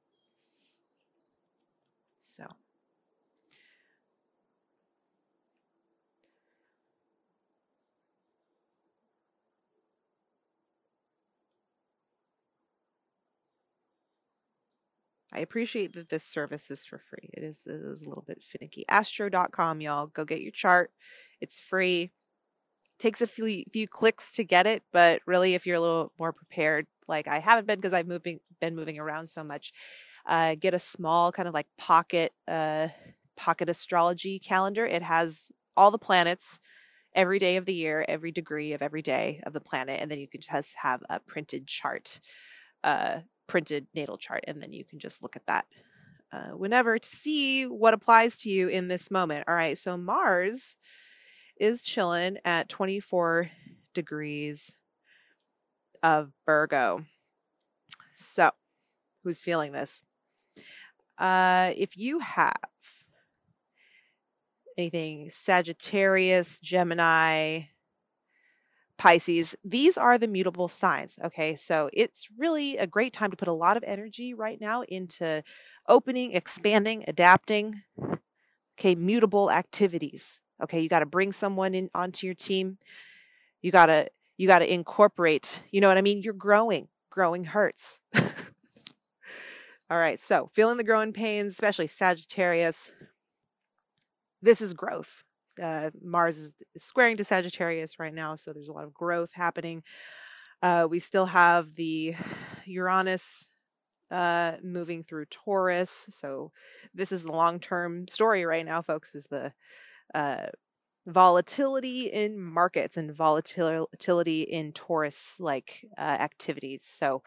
So. 2.17 2.45
I 15.35 15.39
appreciate 15.39 15.93
that 15.93 16.09
this 16.09 16.23
service 16.23 16.71
is 16.71 16.85
for 16.85 16.97
free. 16.97 17.29
It 17.33 17.43
is, 17.43 17.67
it 17.67 17.75
is 17.75 18.03
a 18.03 18.09
little 18.09 18.23
bit 18.25 18.41
finicky. 18.41 18.85
Astro.com, 18.87 19.81
y'all. 19.81 20.07
Go 20.07 20.23
get 20.23 20.41
your 20.41 20.51
chart. 20.51 20.91
It's 21.41 21.59
free. 21.59 22.11
Takes 22.99 23.21
a 23.21 23.27
few, 23.27 23.65
few 23.73 23.87
clicks 23.87 24.31
to 24.33 24.45
get 24.45 24.65
it, 24.65 24.83
but 24.93 25.21
really, 25.27 25.53
if 25.53 25.65
you're 25.65 25.75
a 25.75 25.81
little 25.81 26.13
more 26.17 26.31
prepared, 26.31 26.87
like 27.09 27.27
I 27.27 27.39
haven't 27.39 27.67
been 27.67 27.77
because 27.77 27.93
I've 27.93 28.07
moving 28.07 28.39
been 28.61 28.75
moving 28.75 28.97
around 28.97 29.27
so 29.27 29.43
much, 29.43 29.73
uh, 30.25 30.55
get 30.55 30.73
a 30.73 30.79
small 30.79 31.33
kind 31.33 31.49
of 31.49 31.53
like 31.53 31.67
pocket 31.77 32.31
uh, 32.47 32.87
pocket 33.35 33.67
astrology 33.67 34.39
calendar. 34.39 34.85
It 34.85 35.03
has 35.03 35.51
all 35.75 35.91
the 35.91 35.97
planets 35.97 36.61
every 37.13 37.37
day 37.37 37.57
of 37.57 37.65
the 37.65 37.73
year, 37.73 38.05
every 38.07 38.31
degree 38.31 38.71
of 38.71 38.81
every 38.81 39.01
day 39.01 39.41
of 39.45 39.51
the 39.51 39.59
planet, 39.59 39.99
and 40.01 40.09
then 40.09 40.19
you 40.19 40.29
can 40.29 40.39
just 40.39 40.75
have 40.81 41.03
a 41.09 41.19
printed 41.19 41.67
chart 41.67 42.21
uh, 42.85 43.19
printed 43.47 43.87
natal 43.93 44.17
chart, 44.17 44.43
and 44.47 44.61
then 44.61 44.73
you 44.73 44.83
can 44.83 44.99
just 44.99 45.23
look 45.23 45.35
at 45.35 45.45
that 45.47 45.65
uh, 46.31 46.49
whenever 46.49 46.97
to 46.97 47.09
see 47.09 47.65
what 47.65 47.93
applies 47.93 48.37
to 48.37 48.49
you 48.49 48.67
in 48.67 48.87
this 48.87 49.09
moment. 49.09 49.45
All 49.47 49.55
right, 49.55 49.77
so 49.77 49.97
Mars 49.97 50.77
is 51.57 51.83
chilling 51.83 52.37
at 52.43 52.69
24 52.69 53.49
degrees 53.93 54.77
of 56.03 56.31
Virgo. 56.45 57.05
So, 58.13 58.51
who's 59.23 59.41
feeling 59.41 59.71
this? 59.71 60.03
Uh, 61.17 61.71
if 61.75 61.97
you 61.97 62.19
have 62.19 62.53
anything 64.77 65.29
Sagittarius, 65.29 66.59
Gemini, 66.59 67.61
Pisces, 68.97 69.55
these 69.63 69.97
are 69.97 70.17
the 70.17 70.27
mutable 70.27 70.67
signs. 70.67 71.19
Okay. 71.23 71.55
So 71.55 71.89
it's 71.93 72.29
really 72.37 72.77
a 72.77 72.87
great 72.87 73.13
time 73.13 73.31
to 73.31 73.37
put 73.37 73.47
a 73.47 73.53
lot 73.53 73.77
of 73.77 73.83
energy 73.85 74.33
right 74.33 74.59
now 74.59 74.83
into 74.83 75.43
opening, 75.87 76.31
expanding, 76.33 77.03
adapting. 77.07 77.83
Okay. 78.79 78.95
Mutable 78.95 79.51
activities. 79.51 80.41
Okay. 80.63 80.79
You 80.79 80.87
got 80.87 80.99
to 80.99 81.05
bring 81.05 81.31
someone 81.31 81.75
in 81.75 81.89
onto 81.93 82.25
your 82.25 82.33
team. 82.35 82.77
You 83.61 83.71
got 83.71 83.87
to, 83.87 84.07
you 84.37 84.47
got 84.47 84.59
to 84.59 84.73
incorporate, 84.73 85.61
you 85.71 85.81
know 85.81 85.87
what 85.87 85.97
I 85.97 86.01
mean? 86.01 86.21
You're 86.21 86.33
growing. 86.33 86.87
Growing 87.09 87.45
hurts. 87.45 87.99
All 89.89 89.97
right. 89.97 90.19
So 90.19 90.49
feeling 90.53 90.77
the 90.77 90.83
growing 90.83 91.11
pains, 91.11 91.51
especially 91.51 91.87
Sagittarius. 91.87 92.91
This 94.41 94.61
is 94.61 94.73
growth 94.73 95.24
uh, 95.61 95.91
Mars 96.03 96.37
is 96.37 96.53
squaring 96.77 97.17
to 97.17 97.23
Sagittarius 97.23 97.99
right 97.99 98.13
now, 98.13 98.35
so 98.35 98.53
there's 98.53 98.67
a 98.67 98.73
lot 98.73 98.83
of 98.85 98.93
growth 98.93 99.31
happening. 99.33 99.83
Uh, 100.61 100.87
we 100.89 100.99
still 100.99 101.27
have 101.27 101.75
the 101.75 102.15
Uranus 102.65 103.51
uh, 104.11 104.53
moving 104.63 105.03
through 105.03 105.25
Taurus, 105.27 106.07
so 106.09 106.51
this 106.93 107.11
is 107.11 107.23
the 107.23 107.31
long 107.31 107.59
term 107.59 108.07
story 108.07 108.45
right 108.45 108.65
now, 108.65 108.81
folks. 108.81 109.15
Is 109.15 109.27
the 109.27 109.53
uh, 110.13 110.47
volatility 111.07 112.03
in 112.07 112.39
markets 112.41 112.97
and 112.97 113.13
volatility 113.13 114.41
in 114.43 114.73
Taurus 114.73 115.37
like 115.39 115.85
uh, 115.97 116.01
activities. 116.01 116.83
So, 116.83 117.23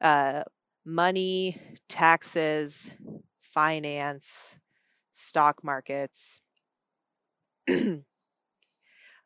uh, 0.00 0.44
money, 0.84 1.60
taxes, 1.88 2.94
finance, 3.40 4.58
stock 5.12 5.64
markets, 5.64 6.40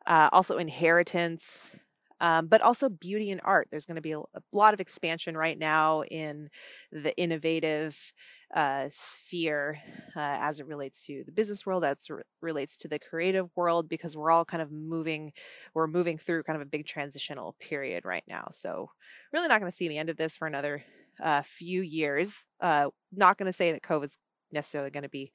uh, 0.05 0.29
also 0.31 0.57
inheritance, 0.57 1.79
um, 2.19 2.47
but 2.47 2.61
also 2.61 2.89
beauty 2.89 3.31
and 3.31 3.41
art. 3.43 3.67
There's 3.71 3.85
going 3.85 3.95
to 3.95 4.01
be 4.01 4.11
a, 4.11 4.19
a, 4.19 4.41
lot 4.51 4.73
of 4.73 4.79
expansion 4.79 5.35
right 5.35 5.57
now 5.57 6.03
in 6.03 6.49
the 6.91 7.15
innovative 7.17 8.13
uh, 8.55 8.85
sphere 8.89 9.79
uh, 10.15 10.37
as 10.41 10.59
it 10.59 10.67
relates 10.67 11.05
to 11.05 11.23
the 11.25 11.31
business 11.31 11.65
world, 11.65 11.83
as 11.83 12.05
it 12.09 12.15
relates 12.41 12.77
to 12.77 12.87
the 12.87 12.99
creative 12.99 13.49
world, 13.55 13.89
because 13.89 14.15
we're 14.15 14.31
all 14.31 14.45
kind 14.45 14.61
of 14.61 14.71
moving, 14.71 15.31
we're 15.73 15.87
moving 15.87 16.17
through 16.17 16.43
kind 16.43 16.55
of 16.55 16.61
a 16.61 16.69
big 16.69 16.85
transitional 16.85 17.55
period 17.59 18.05
right 18.05 18.23
now. 18.27 18.47
So, 18.51 18.91
really 19.33 19.47
not 19.47 19.59
going 19.59 19.71
to 19.71 19.75
see 19.75 19.87
the 19.87 19.97
end 19.97 20.09
of 20.09 20.17
this 20.17 20.37
for 20.37 20.47
another 20.47 20.83
uh, 21.23 21.41
few 21.43 21.81
years. 21.81 22.47
Uh, 22.59 22.89
not 23.11 23.37
going 23.37 23.47
to 23.47 23.53
say 23.53 23.71
that 23.71 23.83
COVID's 23.83 24.17
necessarily 24.51 24.91
going 24.91 25.03
to 25.03 25.09
be 25.09 25.31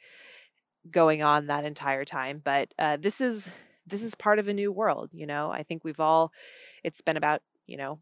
going 0.91 1.23
on 1.23 1.47
that 1.47 1.67
entire 1.67 2.05
time. 2.05 2.41
But 2.43 2.73
uh, 2.79 2.97
this 2.99 3.21
is 3.21 3.51
this 3.87 4.03
is 4.03 4.15
part 4.15 4.39
of 4.39 4.49
a 4.49 4.55
new 4.55 4.73
world. 4.73 5.11
You 5.13 5.27
know, 5.27 5.51
I 5.51 5.63
think 5.63 5.85
we've 5.85 6.01
all. 6.01 6.33
It's 6.85 7.01
been 7.01 7.17
about 7.17 7.43
you 7.67 7.77
know 7.77 8.01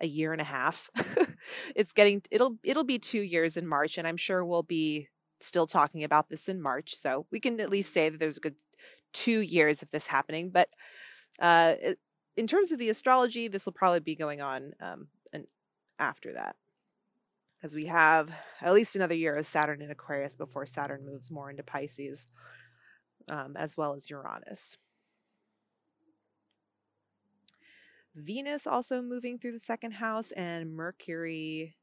a 0.00 0.06
year 0.06 0.32
and 0.32 0.40
a 0.40 0.44
half. 0.44 0.90
it's 1.76 1.92
getting 1.92 2.22
it'll 2.30 2.56
it'll 2.62 2.84
be 2.84 2.98
two 2.98 3.20
years 3.20 3.56
in 3.56 3.66
March, 3.66 3.98
and 3.98 4.06
I'm 4.06 4.16
sure 4.16 4.44
we'll 4.44 4.62
be 4.62 5.08
still 5.40 5.66
talking 5.66 6.04
about 6.04 6.28
this 6.28 6.48
in 6.48 6.60
March. 6.60 6.94
So 6.94 7.26
we 7.30 7.40
can 7.40 7.60
at 7.60 7.70
least 7.70 7.92
say 7.92 8.08
that 8.08 8.18
there's 8.18 8.38
a 8.38 8.40
good 8.40 8.56
two 9.12 9.40
years 9.40 9.82
of 9.82 9.90
this 9.90 10.06
happening. 10.06 10.50
But 10.50 10.68
uh, 11.38 11.74
in 12.36 12.46
terms 12.46 12.72
of 12.72 12.78
the 12.78 12.90
astrology, 12.90 13.48
this 13.48 13.66
will 13.66 13.72
probably 13.72 14.00
be 14.00 14.14
going 14.14 14.40
on 14.40 14.72
um, 14.80 15.08
and 15.32 15.46
after 15.98 16.32
that 16.34 16.56
because 17.56 17.74
we 17.74 17.86
have 17.86 18.30
at 18.60 18.74
least 18.74 18.96
another 18.96 19.14
year 19.14 19.36
of 19.36 19.46
Saturn 19.46 19.82
in 19.82 19.90
Aquarius 19.90 20.36
before 20.36 20.66
Saturn 20.66 21.04
moves 21.04 21.30
more 21.30 21.50
into 21.50 21.62
Pisces, 21.62 22.28
um, 23.30 23.56
as 23.56 23.76
well 23.76 23.94
as 23.94 24.10
Uranus. 24.10 24.78
Venus 28.14 28.66
also 28.66 29.02
moving 29.02 29.38
through 29.38 29.52
the 29.52 29.60
second 29.60 29.92
house, 29.92 30.32
and 30.32 30.74
Mercury 30.74 31.76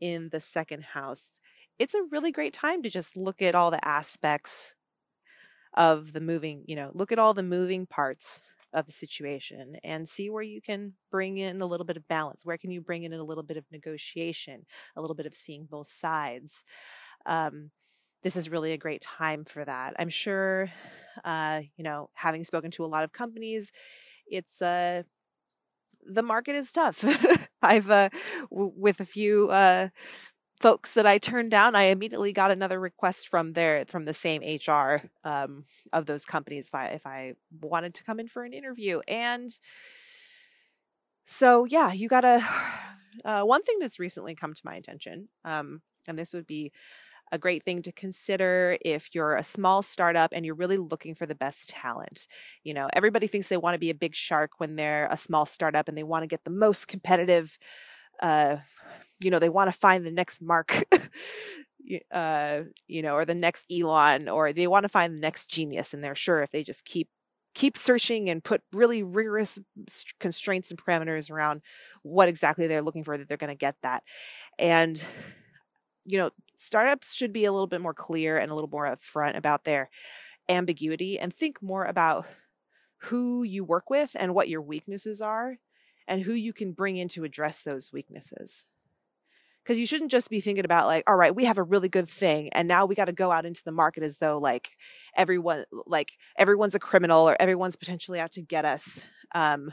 in 0.00 0.28
the 0.30 0.40
second 0.40 0.84
house. 0.84 1.32
It's 1.78 1.94
a 1.94 2.02
really 2.10 2.30
great 2.30 2.52
time 2.52 2.82
to 2.82 2.90
just 2.90 3.16
look 3.16 3.40
at 3.40 3.54
all 3.54 3.70
the 3.70 3.86
aspects 3.86 4.74
of 5.72 6.12
the 6.12 6.20
moving, 6.20 6.64
you 6.66 6.76
know, 6.76 6.90
look 6.92 7.10
at 7.10 7.18
all 7.18 7.34
the 7.34 7.42
moving 7.42 7.86
parts 7.86 8.42
of 8.74 8.86
the 8.86 8.92
situation 8.92 9.76
and 9.84 10.08
see 10.08 10.30
where 10.30 10.42
you 10.42 10.60
can 10.60 10.94
bring 11.10 11.38
in 11.38 11.62
a 11.62 11.66
little 11.66 11.86
bit 11.86 11.96
of 11.96 12.08
balance. 12.08 12.44
Where 12.44 12.58
can 12.58 12.70
you 12.72 12.82
bring 12.82 13.04
in 13.04 13.12
a 13.14 13.24
little 13.24 13.44
bit 13.44 13.56
of 13.56 13.64
negotiation, 13.72 14.66
a 14.96 15.00
little 15.00 15.16
bit 15.16 15.26
of 15.26 15.34
seeing 15.34 15.66
both 15.70 15.88
sides? 15.88 16.64
Um, 17.26 17.70
this 18.22 18.36
is 18.36 18.50
really 18.50 18.72
a 18.72 18.78
great 18.78 19.02
time 19.02 19.44
for 19.44 19.64
that. 19.64 19.94
I'm 19.98 20.08
sure, 20.10 20.70
uh, 21.24 21.62
you 21.76 21.84
know, 21.84 22.10
having 22.14 22.44
spoken 22.44 22.70
to 22.72 22.84
a 22.84 22.86
lot 22.88 23.04
of 23.04 23.12
companies, 23.12 23.72
it's 24.26 24.62
uh, 24.62 25.04
the 26.06 26.22
market 26.22 26.54
is 26.54 26.70
tough. 26.72 27.02
I've 27.62 27.90
uh, 27.90 28.10
w- 28.50 28.72
with 28.76 29.00
a 29.00 29.04
few 29.06 29.50
uh, 29.50 29.88
folks 30.64 30.94
that 30.94 31.04
I 31.04 31.18
turned 31.18 31.50
down, 31.50 31.76
I 31.76 31.82
immediately 31.84 32.32
got 32.32 32.50
another 32.50 32.80
request 32.80 33.28
from 33.28 33.52
their 33.52 33.84
from 33.86 34.06
the 34.06 34.14
same 34.14 34.40
HR 34.40 35.02
um, 35.22 35.66
of 35.92 36.06
those 36.06 36.24
companies 36.24 36.68
if 36.68 36.74
I 36.74 36.86
if 36.86 37.06
I 37.06 37.34
wanted 37.60 37.92
to 37.96 38.04
come 38.04 38.18
in 38.18 38.28
for 38.28 38.44
an 38.44 38.54
interview. 38.54 39.00
And 39.06 39.50
so 41.26 41.66
yeah, 41.66 41.92
you 41.92 42.08
gotta. 42.08 42.42
Uh, 43.24 43.42
one 43.42 43.62
thing 43.62 43.76
that's 43.78 44.00
recently 44.00 44.34
come 44.34 44.52
to 44.52 44.60
my 44.64 44.74
attention, 44.74 45.28
um, 45.44 45.82
and 46.08 46.18
this 46.18 46.34
would 46.34 46.48
be 46.48 46.72
a 47.30 47.38
great 47.38 47.62
thing 47.62 47.80
to 47.80 47.92
consider 47.92 48.76
if 48.84 49.14
you're 49.14 49.36
a 49.36 49.44
small 49.44 49.82
startup 49.82 50.32
and 50.32 50.44
you're 50.44 50.56
really 50.56 50.78
looking 50.78 51.14
for 51.14 51.24
the 51.24 51.34
best 51.36 51.68
talent. 51.68 52.26
You 52.64 52.74
know, 52.74 52.88
everybody 52.92 53.28
thinks 53.28 53.46
they 53.46 53.56
want 53.56 53.76
to 53.76 53.78
be 53.78 53.90
a 53.90 53.94
big 53.94 54.16
shark 54.16 54.58
when 54.58 54.74
they're 54.74 55.06
a 55.12 55.16
small 55.16 55.46
startup 55.46 55.86
and 55.86 55.96
they 55.96 56.02
want 56.02 56.24
to 56.24 56.26
get 56.26 56.42
the 56.42 56.50
most 56.50 56.88
competitive 56.88 57.56
uh, 58.20 58.56
you 59.24 59.30
know 59.30 59.38
they 59.38 59.48
want 59.48 59.72
to 59.72 59.78
find 59.78 60.06
the 60.06 60.10
next 60.10 60.42
mark 60.42 60.84
uh 62.12 62.60
you 62.86 63.02
know 63.02 63.14
or 63.14 63.24
the 63.24 63.34
next 63.34 63.66
elon 63.70 64.28
or 64.28 64.52
they 64.52 64.66
want 64.66 64.84
to 64.84 64.88
find 64.88 65.14
the 65.14 65.20
next 65.20 65.48
genius 65.50 65.92
and 65.92 66.02
they're 66.02 66.14
sure 66.14 66.42
if 66.42 66.50
they 66.50 66.62
just 66.62 66.84
keep 66.84 67.08
keep 67.54 67.78
searching 67.78 68.28
and 68.28 68.42
put 68.42 68.62
really 68.72 69.02
rigorous 69.02 69.60
constraints 70.18 70.70
and 70.70 70.82
parameters 70.82 71.30
around 71.30 71.62
what 72.02 72.28
exactly 72.28 72.66
they're 72.66 72.82
looking 72.82 73.04
for 73.04 73.16
that 73.16 73.28
they're 73.28 73.36
going 73.36 73.48
to 73.48 73.54
get 73.54 73.76
that. 73.82 74.02
And 74.58 75.02
you 76.04 76.18
know 76.18 76.30
startups 76.54 77.14
should 77.14 77.32
be 77.32 77.44
a 77.44 77.52
little 77.52 77.66
bit 77.66 77.80
more 77.80 77.94
clear 77.94 78.36
and 78.36 78.50
a 78.50 78.54
little 78.54 78.68
more 78.68 78.84
upfront 78.84 79.36
about 79.36 79.64
their 79.64 79.88
ambiguity 80.48 81.18
and 81.18 81.32
think 81.32 81.62
more 81.62 81.84
about 81.84 82.26
who 82.98 83.42
you 83.42 83.64
work 83.64 83.88
with 83.88 84.14
and 84.18 84.34
what 84.34 84.48
your 84.48 84.60
weaknesses 84.60 85.22
are 85.22 85.56
and 86.06 86.22
who 86.22 86.34
you 86.34 86.52
can 86.52 86.72
bring 86.72 86.98
in 86.98 87.08
to 87.08 87.24
address 87.24 87.62
those 87.62 87.90
weaknesses 87.90 88.66
because 89.64 89.78
you 89.78 89.86
shouldn't 89.86 90.10
just 90.10 90.28
be 90.28 90.40
thinking 90.40 90.64
about 90.64 90.86
like 90.86 91.04
all 91.08 91.16
right 91.16 91.34
we 91.34 91.44
have 91.44 91.58
a 91.58 91.62
really 91.62 91.88
good 91.88 92.08
thing 92.08 92.48
and 92.50 92.68
now 92.68 92.84
we 92.84 92.94
got 92.94 93.06
to 93.06 93.12
go 93.12 93.32
out 93.32 93.46
into 93.46 93.62
the 93.64 93.72
market 93.72 94.02
as 94.02 94.18
though 94.18 94.38
like 94.38 94.70
everyone 95.16 95.64
like 95.86 96.12
everyone's 96.36 96.74
a 96.74 96.80
criminal 96.80 97.28
or 97.28 97.36
everyone's 97.40 97.76
potentially 97.76 98.20
out 98.20 98.32
to 98.32 98.42
get 98.42 98.64
us. 98.64 99.06
Um 99.34 99.72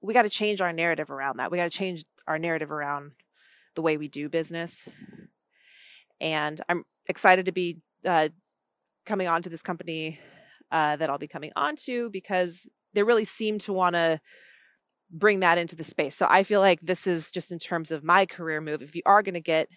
we 0.00 0.14
got 0.14 0.22
to 0.22 0.28
change 0.28 0.60
our 0.60 0.72
narrative 0.72 1.10
around 1.10 1.38
that. 1.38 1.50
We 1.50 1.58
got 1.58 1.70
to 1.70 1.76
change 1.76 2.04
our 2.28 2.38
narrative 2.38 2.70
around 2.70 3.12
the 3.74 3.82
way 3.82 3.96
we 3.96 4.08
do 4.08 4.28
business. 4.28 4.88
And 6.20 6.60
i'm 6.68 6.84
excited 7.08 7.46
to 7.46 7.52
be 7.52 7.78
uh, 8.06 8.28
coming 9.04 9.28
on 9.28 9.42
to 9.42 9.50
this 9.50 9.62
company 9.62 10.18
uh, 10.72 10.96
that 10.96 11.10
i'll 11.10 11.18
be 11.18 11.28
coming 11.28 11.52
on 11.54 11.76
to 11.76 12.10
because 12.10 12.68
they 12.94 13.02
really 13.02 13.24
seem 13.24 13.58
to 13.58 13.72
want 13.72 13.94
to 13.94 14.20
bring 15.10 15.40
that 15.40 15.58
into 15.58 15.76
the 15.76 15.84
space. 15.84 16.16
So 16.16 16.26
I 16.28 16.42
feel 16.42 16.60
like 16.60 16.80
this 16.80 17.06
is 17.06 17.30
just 17.30 17.52
in 17.52 17.58
terms 17.58 17.90
of 17.90 18.04
my 18.04 18.26
career 18.26 18.60
move. 18.60 18.82
If 18.82 18.96
you 18.96 19.02
are 19.06 19.22
going 19.22 19.34
to 19.34 19.40
get, 19.40 19.68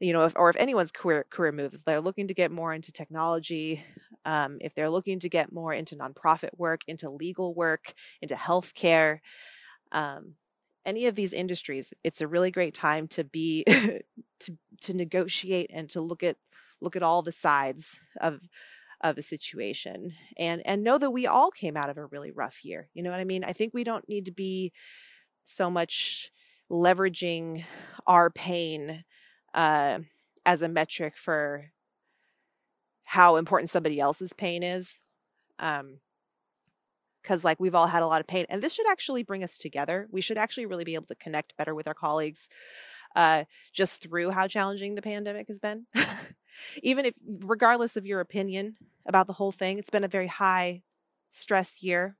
you 0.00 0.12
know, 0.12 0.24
if, 0.24 0.32
or 0.36 0.50
if 0.50 0.56
anyone's 0.56 0.92
career 0.92 1.24
career 1.30 1.52
move, 1.52 1.74
if 1.74 1.84
they're 1.84 2.00
looking 2.00 2.28
to 2.28 2.34
get 2.34 2.50
more 2.50 2.72
into 2.72 2.92
technology, 2.92 3.84
um, 4.24 4.58
if 4.60 4.74
they're 4.74 4.90
looking 4.90 5.18
to 5.20 5.28
get 5.28 5.52
more 5.52 5.72
into 5.72 5.96
nonprofit 5.96 6.50
work, 6.56 6.82
into 6.86 7.10
legal 7.10 7.54
work, 7.54 7.94
into 8.20 8.34
healthcare, 8.34 9.18
um, 9.92 10.34
any 10.84 11.06
of 11.06 11.14
these 11.14 11.32
industries, 11.32 11.94
it's 12.02 12.20
a 12.20 12.28
really 12.28 12.50
great 12.50 12.74
time 12.74 13.06
to 13.08 13.24
be 13.24 13.64
to 14.40 14.58
to 14.80 14.96
negotiate 14.96 15.70
and 15.72 15.88
to 15.90 16.00
look 16.00 16.22
at 16.22 16.36
look 16.80 16.96
at 16.96 17.02
all 17.02 17.22
the 17.22 17.32
sides 17.32 18.00
of 18.20 18.40
of 19.02 19.18
a 19.18 19.22
situation 19.22 20.12
and 20.38 20.62
and 20.64 20.84
know 20.84 20.98
that 20.98 21.10
we 21.10 21.26
all 21.26 21.50
came 21.50 21.76
out 21.76 21.90
of 21.90 21.98
a 21.98 22.06
really 22.06 22.30
rough 22.30 22.64
year 22.64 22.88
you 22.94 23.02
know 23.02 23.10
what 23.10 23.20
i 23.20 23.24
mean? 23.24 23.44
I 23.44 23.52
think 23.52 23.74
we 23.74 23.84
don't 23.84 24.08
need 24.08 24.24
to 24.26 24.32
be 24.32 24.72
so 25.44 25.68
much 25.70 26.30
leveraging 26.70 27.64
our 28.06 28.30
pain 28.30 29.04
uh, 29.54 29.98
as 30.46 30.62
a 30.62 30.68
metric 30.68 31.16
for 31.16 31.72
how 33.06 33.36
important 33.36 33.70
somebody 33.70 34.00
else's 34.00 34.32
pain 34.32 34.62
is 34.62 34.98
Um, 35.58 35.98
because 37.22 37.44
like 37.44 37.60
we've 37.60 37.74
all 37.74 37.86
had 37.86 38.02
a 38.02 38.06
lot 38.06 38.20
of 38.20 38.26
pain 38.26 38.46
and 38.48 38.62
this 38.62 38.74
should 38.74 38.90
actually 38.90 39.22
bring 39.22 39.44
us 39.44 39.56
together. 39.58 40.08
We 40.10 40.20
should 40.20 40.38
actually 40.38 40.66
really 40.66 40.84
be 40.84 40.94
able 40.94 41.06
to 41.06 41.14
connect 41.14 41.56
better 41.56 41.74
with 41.74 41.86
our 41.86 41.94
colleagues 41.94 42.48
uh, 43.14 43.44
just 43.72 44.02
through 44.02 44.30
how 44.30 44.46
challenging 44.46 44.94
the 44.94 45.02
pandemic 45.02 45.48
has 45.48 45.58
been. 45.58 45.86
Even 46.82 47.06
if 47.06 47.14
regardless 47.40 47.96
of 47.96 48.06
your 48.06 48.20
opinion 48.20 48.76
about 49.06 49.26
the 49.26 49.32
whole 49.32 49.52
thing 49.52 49.78
it's 49.78 49.90
been 49.90 50.04
a 50.04 50.08
very 50.08 50.26
high 50.28 50.82
stress 51.30 51.82
year. 51.82 52.16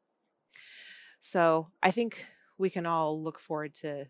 So 1.20 1.68
i 1.82 1.90
think 1.90 2.26
we 2.58 2.70
can 2.70 2.86
all 2.86 3.22
look 3.22 3.38
forward 3.38 3.74
to 3.74 4.06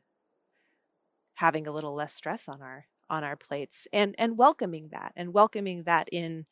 having 1.35 1.67
a 1.67 1.73
little 1.73 1.95
less 1.95 2.15
stress 2.15 2.49
on 2.49 2.63
our 2.63 2.87
on 3.11 3.25
our 3.25 3.37
plates 3.37 3.89
and 3.93 4.15
and 4.19 4.39
welcoming 4.39 4.89
that 4.93 5.13
and 5.17 5.35
welcoming 5.35 5.83
that 5.85 6.09
in 6.13 6.47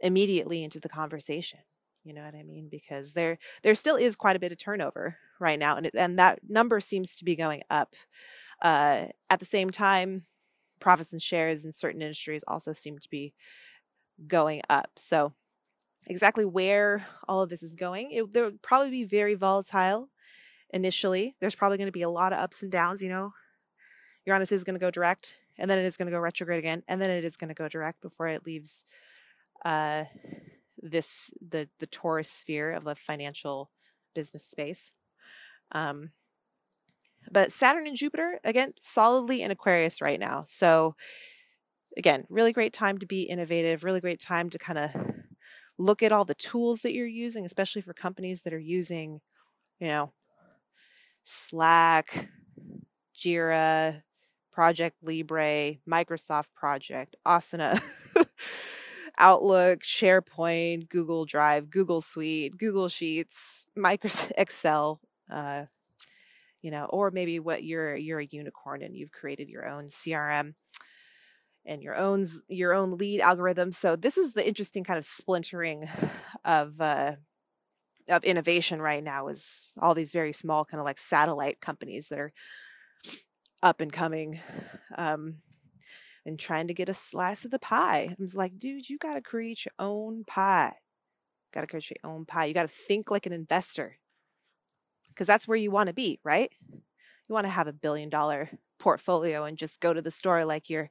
immediately 0.00 0.62
into 0.62 0.80
the 0.80 0.88
conversation. 0.88 1.60
You 2.04 2.14
know 2.14 2.24
what 2.24 2.34
i 2.34 2.42
mean? 2.42 2.68
Because 2.70 3.12
there 3.12 3.38
there 3.62 3.74
still 3.74 3.96
is 3.96 4.16
quite 4.16 4.36
a 4.36 4.38
bit 4.38 4.52
of 4.52 4.58
turnover 4.58 5.16
right 5.38 5.58
now 5.58 5.76
and 5.76 5.90
and 5.94 6.18
that 6.18 6.40
number 6.48 6.80
seems 6.80 7.16
to 7.16 7.24
be 7.24 7.36
going 7.36 7.62
up 7.70 7.94
uh, 8.62 9.06
at 9.28 9.40
the 9.40 9.46
same 9.46 9.70
time 9.70 10.26
profits 10.80 11.12
and 11.12 11.22
shares 11.22 11.64
in 11.64 11.72
certain 11.72 12.02
industries 12.02 12.44
also 12.48 12.72
seem 12.72 12.98
to 12.98 13.08
be 13.10 13.34
going 14.26 14.62
up. 14.68 14.90
So 14.96 15.32
exactly 16.06 16.44
where 16.44 17.06
all 17.28 17.42
of 17.42 17.50
this 17.50 17.62
is 17.62 17.74
going 17.74 18.10
it, 18.10 18.32
there 18.32 18.44
would 18.44 18.62
probably 18.62 18.90
be 18.90 19.04
very 19.04 19.34
volatile 19.34 20.08
initially. 20.72 21.36
There's 21.40 21.54
probably 21.54 21.78
going 21.78 21.88
to 21.88 21.92
be 21.92 22.02
a 22.02 22.10
lot 22.10 22.32
of 22.32 22.38
ups 22.38 22.62
and 22.62 22.72
downs 22.72 23.02
you 23.02 23.08
know? 23.08 23.32
Uranus 24.26 24.52
is 24.52 24.64
going 24.64 24.78
to 24.78 24.84
go 24.84 24.90
direct 24.90 25.38
and 25.58 25.70
then 25.70 25.78
it 25.78 25.84
is 25.84 25.96
going 25.96 26.06
to 26.06 26.12
go 26.12 26.18
retrograde 26.18 26.58
again 26.58 26.82
and 26.88 27.00
then 27.00 27.10
it 27.10 27.24
is 27.24 27.36
going 27.36 27.48
to 27.48 27.54
go 27.54 27.68
direct 27.68 28.00
before 28.00 28.28
it 28.28 28.46
leaves 28.46 28.84
uh 29.64 30.04
this 30.82 31.32
the 31.46 31.68
the 31.78 31.86
Taurus 31.86 32.30
sphere 32.30 32.72
of 32.72 32.84
the 32.84 32.94
financial 32.94 33.70
business 34.14 34.44
space. 34.44 34.92
Um, 35.72 36.10
but 37.30 37.52
Saturn 37.52 37.86
and 37.86 37.96
Jupiter 37.96 38.40
again 38.44 38.72
solidly 38.80 39.42
in 39.42 39.50
Aquarius 39.50 40.00
right 40.00 40.20
now. 40.20 40.44
So 40.46 40.94
again, 41.96 42.24
really 42.28 42.52
great 42.52 42.72
time 42.72 42.98
to 42.98 43.06
be 43.06 43.22
innovative, 43.22 43.84
really 43.84 44.00
great 44.00 44.20
time 44.20 44.50
to 44.50 44.58
kind 44.58 44.78
of 44.78 44.90
look 45.78 46.02
at 46.02 46.12
all 46.12 46.24
the 46.24 46.34
tools 46.34 46.80
that 46.80 46.92
you're 46.92 47.06
using, 47.06 47.44
especially 47.44 47.82
for 47.82 47.94
companies 47.94 48.42
that 48.42 48.52
are 48.52 48.58
using, 48.58 49.20
you 49.78 49.88
know, 49.88 50.12
Slack, 51.22 52.28
Jira, 53.16 54.02
Project 54.52 54.96
Libre, 55.02 55.76
Microsoft 55.88 56.52
Project, 56.54 57.16
Asana. 57.26 57.82
Outlook, 59.18 59.82
SharePoint, 59.82 60.88
Google 60.88 61.26
Drive, 61.26 61.68
Google 61.68 62.00
Suite, 62.00 62.56
Google 62.56 62.88
Sheets, 62.88 63.66
Microsoft 63.76 64.32
Excel, 64.38 64.98
uh, 65.30 65.66
you 66.62 66.70
know, 66.70 66.86
or 66.86 67.10
maybe 67.10 67.38
what 67.38 67.64
you're 67.64 67.96
you're 67.96 68.20
a 68.20 68.26
unicorn 68.30 68.82
and 68.82 68.96
you've 68.96 69.12
created 69.12 69.48
your 69.48 69.68
own 69.68 69.86
CRM 69.86 70.54
and 71.64 71.82
your 71.82 71.96
own 71.96 72.26
your 72.48 72.74
own 72.74 72.96
lead 72.96 73.20
algorithm. 73.20 73.72
So 73.72 73.96
this 73.96 74.16
is 74.16 74.32
the 74.32 74.46
interesting 74.46 74.84
kind 74.84 74.98
of 74.98 75.04
splintering 75.04 75.88
of 76.44 76.80
uh, 76.80 77.16
of 78.08 78.24
innovation 78.24 78.82
right 78.82 79.02
now 79.02 79.28
is 79.28 79.74
all 79.80 79.94
these 79.94 80.12
very 80.12 80.32
small 80.32 80.64
kind 80.64 80.80
of 80.80 80.84
like 80.84 80.98
satellite 80.98 81.60
companies 81.60 82.08
that 82.08 82.18
are 82.18 82.32
up 83.62 83.80
and 83.80 83.92
coming. 83.92 84.40
Um, 84.96 85.36
and 86.26 86.38
trying 86.38 86.68
to 86.68 86.74
get 86.74 86.88
a 86.88 86.94
slice 86.94 87.44
of 87.44 87.50
the 87.50 87.58
pie. 87.58 88.08
I 88.10 88.16
was 88.18 88.34
like, 88.34 88.58
dude, 88.58 88.90
you 88.90 88.98
got 88.98 89.14
to 89.14 89.22
create 89.22 89.64
your 89.64 89.72
own 89.78 90.24
pie. 90.26 90.74
Got 91.52 91.62
to 91.62 91.66
create 91.66 91.90
your 91.90 92.10
own 92.10 92.26
pie. 92.26 92.44
You 92.44 92.54
got 92.54 92.68
to 92.68 92.68
think 92.68 93.10
like 93.10 93.24
an 93.26 93.32
investor 93.32 93.98
because 95.10 95.26
that's 95.26 95.46
where 95.46 95.56
you 95.56 95.70
want 95.70 95.88
to 95.88 95.92
be, 95.92 96.18
right? 96.24 96.50
You 96.70 97.34
want 97.34 97.44
to 97.44 97.50
have 97.50 97.66
a 97.68 97.72
billion 97.72 98.08
dollar 98.08 98.50
portfolio 98.78 99.44
and 99.44 99.58
just 99.58 99.80
go 99.80 99.92
to 99.92 100.02
the 100.02 100.10
store 100.10 100.44
like 100.44 100.70
you're 100.70 100.90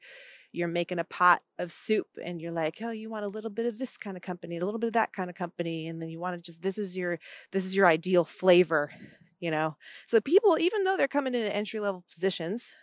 you're 0.52 0.68
making 0.68 1.00
a 1.00 1.04
pot 1.04 1.42
of 1.58 1.72
soup 1.72 2.08
and 2.24 2.42
you're 2.42 2.52
like 2.52 2.78
oh 2.82 2.92
you 2.92 3.10
want 3.10 3.26
a 3.26 3.30
little 3.30 3.50
bit 3.50 3.66
of 3.66 3.78
this 3.78 3.98
kind 3.98 4.16
of 4.16 4.24
company 4.24 4.58
a 4.58 4.66
little 4.66 4.80
bit 4.80 4.88
of 4.88 4.94
that 4.94 5.12
kind 5.12 5.30
of 5.30 5.36
company 5.36 5.88
and 5.88 6.02
then 6.02 6.10
you 6.10 6.20
want 6.20 6.36
to 6.36 6.42
just 6.42 6.62
this 6.62 6.78
is 6.78 6.98
your 6.98 7.20
this 7.52 7.66
is 7.66 7.76
your 7.76 7.86
ideal 7.86 8.24
flavor 8.24 8.92
you 9.40 9.52
know 9.52 9.76
so 10.06 10.22
people 10.22 10.58
even 10.60 10.84
though 10.84 10.96
they're 10.98 11.08
coming 11.08 11.36
into 11.36 11.56
entry 11.56 11.80
level 11.80 12.04
positions 12.12 12.74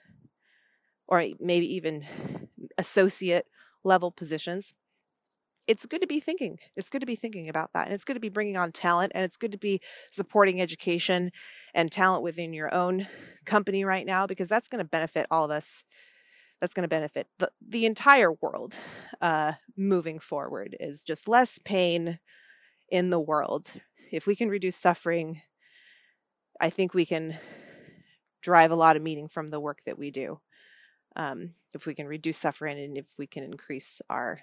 or 1.09 1.25
maybe 1.41 1.73
even 1.73 2.05
associate 2.79 3.47
level 3.85 4.11
positions 4.11 4.75
it's 5.67 5.87
good 5.87 6.01
to 6.01 6.07
be 6.07 6.21
thinking 6.21 6.59
it's 6.77 6.91
good 6.91 7.01
to 7.01 7.07
be 7.07 7.17
thinking 7.17 7.49
about 7.49 7.73
that 7.73 7.87
and 7.87 7.95
it's 7.95 8.05
good 8.05 8.15
to 8.15 8.21
be 8.21 8.29
bringing 8.29 8.57
on 8.57 8.73
talent 8.73 9.13
and 9.15 9.25
it's 9.25 9.37
good 9.37 9.53
to 9.53 9.59
be 9.59 9.81
supporting 10.11 10.61
education 10.61 11.31
and 11.75 11.91
talent 11.91 12.23
within 12.23 12.53
your 12.53 12.73
own 12.75 13.07
company 13.45 13.85
right 13.85 14.07
now 14.07 14.27
because 14.27 14.49
that's 14.49 14.69
going 14.69 14.83
to 14.83 14.89
benefit 14.89 15.27
all 15.31 15.45
of 15.45 15.51
us 15.51 15.85
that's 16.61 16.73
going 16.73 16.83
to 16.83 16.89
benefit 16.89 17.27
the, 17.39 17.51
the 17.67 17.85
entire 17.85 18.33
world 18.33 18.79
uh, 19.21 19.53
moving 19.77 20.19
forward 20.19 20.75
is 20.81 21.03
just 21.03 21.29
less 21.29 21.59
pain 21.59 22.19
in 22.89 23.11
the 23.11 23.21
world. 23.21 23.75
If 24.11 24.27
we 24.27 24.35
can 24.35 24.49
reduce 24.49 24.77
suffering 24.77 25.43
i 26.61 26.71
think 26.71 26.95
we 26.95 27.07
can 27.07 27.39
drive 28.43 28.71
a 28.71 28.77
lot 28.77 28.97
of 28.97 29.03
meaning 29.03 29.29
from 29.29 29.49
the 29.49 29.61
work 29.61 29.81
that 29.87 29.99
we 29.99 30.11
do 30.11 30.41
um, 31.17 31.51
if 31.75 31.87
we 31.87 31.95
can 31.95 32.07
reduce 32.07 32.37
suffering 32.37 32.79
and 32.79 32.99
if 32.99 33.07
we 33.19 33.27
can 33.27 33.43
increase 33.43 34.01
our 34.11 34.41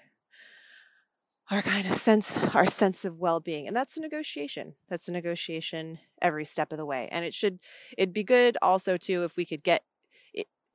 our 1.50 1.62
kind 1.62 1.86
of 1.86 1.92
sense 1.92 2.38
our 2.38 2.66
sense 2.66 3.04
of 3.04 3.18
well-being 3.18 3.66
and 3.66 3.76
that's 3.76 3.96
a 3.96 4.00
negotiation. 4.00 4.74
That's 4.88 5.08
a 5.08 5.12
negotiation 5.12 5.98
every 6.22 6.44
step 6.44 6.72
of 6.72 6.78
the 6.78 6.86
way 6.86 7.08
and 7.12 7.24
it 7.24 7.34
should 7.34 7.58
it'd 7.98 8.14
be 8.14 8.24
good 8.24 8.56
also 8.62 8.96
too 8.96 9.24
if 9.24 9.36
we 9.36 9.44
could 9.44 9.62
get 9.62 9.84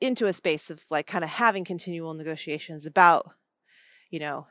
into 0.02 0.28
a 0.28 0.34
space 0.34 0.70
of 0.70 0.84
like 0.90 1.08
kind 1.08 1.24
of 1.24 1.30
having 1.30 1.66
continual 1.66 2.14
negotiations 2.14 2.86
about 2.86 3.32
you 4.10 4.20
know 4.20 4.48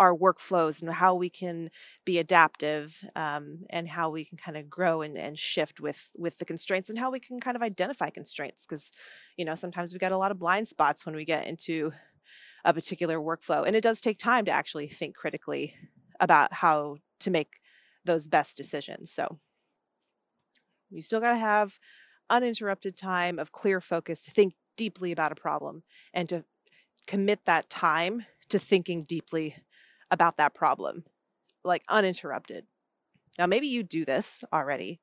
our 0.00 0.14
workflows 0.14 0.82
and 0.82 0.92
how 0.92 1.14
we 1.14 1.30
can 1.30 1.70
be 2.04 2.18
adaptive 2.18 3.04
um, 3.14 3.60
and 3.70 3.88
how 3.88 4.10
we 4.10 4.24
can 4.24 4.36
kind 4.36 4.56
of 4.56 4.68
grow 4.68 5.02
and, 5.02 5.16
and 5.16 5.38
shift 5.38 5.80
with 5.80 6.10
with 6.16 6.38
the 6.38 6.44
constraints 6.44 6.90
and 6.90 6.98
how 6.98 7.10
we 7.10 7.20
can 7.20 7.38
kind 7.38 7.56
of 7.56 7.62
identify 7.62 8.10
constraints 8.10 8.66
because 8.66 8.90
you 9.36 9.44
know 9.44 9.54
sometimes 9.54 9.92
we 9.92 9.98
got 9.98 10.12
a 10.12 10.18
lot 10.18 10.30
of 10.30 10.38
blind 10.38 10.66
spots 10.66 11.06
when 11.06 11.14
we 11.14 11.24
get 11.24 11.46
into 11.46 11.92
a 12.64 12.72
particular 12.72 13.18
workflow 13.18 13.66
and 13.66 13.76
it 13.76 13.82
does 13.82 14.00
take 14.00 14.18
time 14.18 14.44
to 14.44 14.50
actually 14.50 14.88
think 14.88 15.14
critically 15.14 15.74
about 16.20 16.52
how 16.52 16.96
to 17.20 17.30
make 17.30 17.60
those 18.04 18.28
best 18.28 18.56
decisions 18.56 19.10
so 19.10 19.38
you 20.90 21.00
still 21.00 21.20
got 21.20 21.30
to 21.30 21.38
have 21.38 21.78
uninterrupted 22.30 22.96
time 22.96 23.38
of 23.38 23.52
clear 23.52 23.80
focus 23.80 24.20
to 24.22 24.30
think 24.30 24.54
deeply 24.76 25.12
about 25.12 25.32
a 25.32 25.36
problem 25.36 25.82
and 26.12 26.28
to 26.28 26.44
commit 27.06 27.44
that 27.44 27.68
time 27.68 28.24
to 28.48 28.58
thinking 28.58 29.02
deeply 29.02 29.56
about 30.10 30.36
that 30.36 30.54
problem, 30.54 31.04
like 31.64 31.82
uninterrupted. 31.88 32.66
Now, 33.38 33.46
maybe 33.46 33.66
you 33.66 33.82
do 33.82 34.04
this 34.04 34.44
already. 34.52 35.00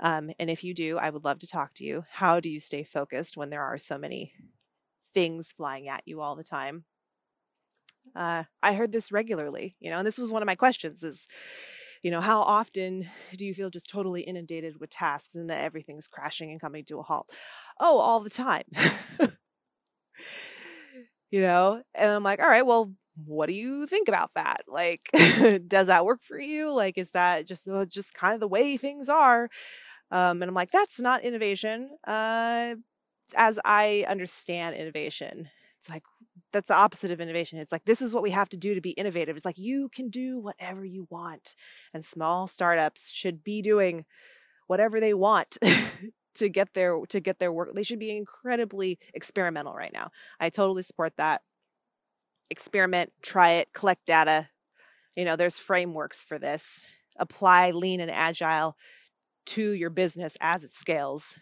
Um, 0.00 0.32
and 0.38 0.50
if 0.50 0.64
you 0.64 0.74
do, 0.74 0.98
I 0.98 1.10
would 1.10 1.24
love 1.24 1.38
to 1.40 1.46
talk 1.46 1.74
to 1.74 1.84
you. 1.84 2.04
How 2.10 2.40
do 2.40 2.48
you 2.48 2.58
stay 2.58 2.82
focused 2.82 3.36
when 3.36 3.50
there 3.50 3.62
are 3.62 3.78
so 3.78 3.98
many 3.98 4.32
things 5.12 5.52
flying 5.52 5.88
at 5.88 6.02
you 6.06 6.20
all 6.20 6.36
the 6.36 6.44
time? 6.44 6.84
Uh, 8.14 8.44
I 8.62 8.74
heard 8.74 8.92
this 8.92 9.12
regularly, 9.12 9.74
you 9.80 9.90
know, 9.90 9.98
and 9.98 10.06
this 10.06 10.18
was 10.18 10.32
one 10.32 10.42
of 10.42 10.46
my 10.46 10.54
questions 10.54 11.02
is, 11.02 11.28
you 12.02 12.10
know, 12.10 12.20
how 12.20 12.42
often 12.42 13.08
do 13.36 13.46
you 13.46 13.54
feel 13.54 13.70
just 13.70 13.88
totally 13.88 14.22
inundated 14.22 14.80
with 14.80 14.90
tasks 14.90 15.34
and 15.34 15.48
that 15.48 15.62
everything's 15.62 16.08
crashing 16.08 16.50
and 16.50 16.60
coming 16.60 16.84
to 16.86 16.98
a 16.98 17.02
halt? 17.02 17.30
Oh, 17.80 17.98
all 17.98 18.20
the 18.20 18.30
time. 18.30 18.64
you 21.30 21.40
know, 21.40 21.82
and 21.94 22.10
I'm 22.10 22.22
like, 22.22 22.40
all 22.40 22.48
right, 22.48 22.66
well, 22.66 22.92
what 23.24 23.46
do 23.46 23.52
you 23.52 23.86
think 23.86 24.08
about 24.08 24.30
that? 24.34 24.62
Like, 24.66 25.08
does 25.68 25.86
that 25.86 26.04
work 26.04 26.20
for 26.22 26.38
you? 26.38 26.72
Like, 26.72 26.98
is 26.98 27.10
that 27.10 27.46
just 27.46 27.68
uh, 27.68 27.84
just 27.86 28.14
kind 28.14 28.34
of 28.34 28.40
the 28.40 28.48
way 28.48 28.76
things 28.76 29.08
are? 29.08 29.48
Um, 30.10 30.42
and 30.42 30.44
I'm 30.44 30.54
like, 30.54 30.70
that's 30.70 31.00
not 31.00 31.24
innovation. 31.24 31.90
Uh, 32.06 32.74
as 33.36 33.58
I 33.64 34.04
understand 34.08 34.76
innovation, 34.76 35.48
it's 35.78 35.88
like 35.88 36.04
that's 36.52 36.68
the 36.68 36.74
opposite 36.74 37.10
of 37.10 37.20
innovation. 37.20 37.58
It's 37.58 37.72
like 37.72 37.84
this 37.84 38.02
is 38.02 38.14
what 38.14 38.22
we 38.22 38.30
have 38.30 38.48
to 38.50 38.56
do 38.56 38.74
to 38.74 38.80
be 38.80 38.90
innovative. 38.90 39.36
It's 39.36 39.44
like 39.44 39.58
you 39.58 39.88
can 39.88 40.10
do 40.10 40.38
whatever 40.38 40.84
you 40.84 41.06
want, 41.10 41.56
and 41.92 42.04
small 42.04 42.46
startups 42.46 43.10
should 43.10 43.42
be 43.42 43.62
doing 43.62 44.04
whatever 44.66 45.00
they 45.00 45.14
want 45.14 45.58
to 46.34 46.48
get 46.48 46.74
their 46.74 46.98
to 47.08 47.20
get 47.20 47.38
their 47.38 47.52
work. 47.52 47.74
They 47.74 47.82
should 47.82 47.98
be 47.98 48.16
incredibly 48.16 48.98
experimental 49.14 49.74
right 49.74 49.92
now. 49.92 50.10
I 50.38 50.50
totally 50.50 50.82
support 50.82 51.14
that 51.16 51.42
experiment, 52.50 53.12
try 53.22 53.50
it, 53.52 53.72
collect 53.72 54.06
data. 54.06 54.48
You 55.16 55.24
know, 55.24 55.36
there's 55.36 55.58
frameworks 55.58 56.22
for 56.22 56.38
this. 56.38 56.92
Apply 57.16 57.70
lean 57.70 58.00
and 58.00 58.10
agile 58.10 58.76
to 59.44 59.72
your 59.72 59.90
business 59.90 60.36
as 60.40 60.64
it 60.64 60.72
scales 60.72 61.38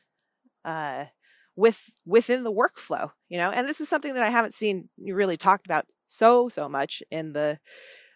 uh, 0.65 1.07
with 1.57 1.91
within 2.05 2.43
the 2.45 2.53
workflow. 2.53 3.11
You 3.29 3.39
know, 3.39 3.51
and 3.51 3.69
this 3.69 3.81
is 3.81 3.89
something 3.89 4.15
that 4.15 4.23
I 4.23 4.31
haven't 4.31 4.55
seen 4.55 4.89
really 4.99 5.37
talked 5.37 5.67
about 5.67 5.87
so 6.07 6.49
so 6.49 6.69
much 6.69 7.03
in 7.11 7.33
the 7.33 7.59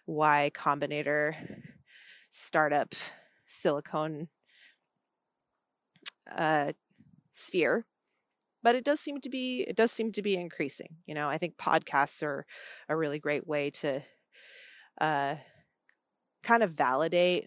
Y 0.07 0.51
Combinator 0.53 1.35
startup 2.29 2.93
silicone 3.47 4.27
uh, 6.35 6.73
sphere 7.31 7.85
but 8.65 8.75
it 8.75 8.83
does 8.83 8.99
seem 8.99 9.21
to 9.21 9.29
be 9.29 9.63
it 9.67 9.75
does 9.75 9.91
seem 9.91 10.11
to 10.11 10.21
be 10.21 10.35
increasing 10.35 10.97
you 11.05 11.13
know 11.13 11.29
i 11.29 11.37
think 11.37 11.55
podcasts 11.55 12.23
are 12.23 12.45
a 12.89 12.95
really 12.95 13.19
great 13.19 13.47
way 13.47 13.69
to 13.69 14.01
uh, 14.99 15.35
kind 16.43 16.63
of 16.63 16.71
validate 16.71 17.45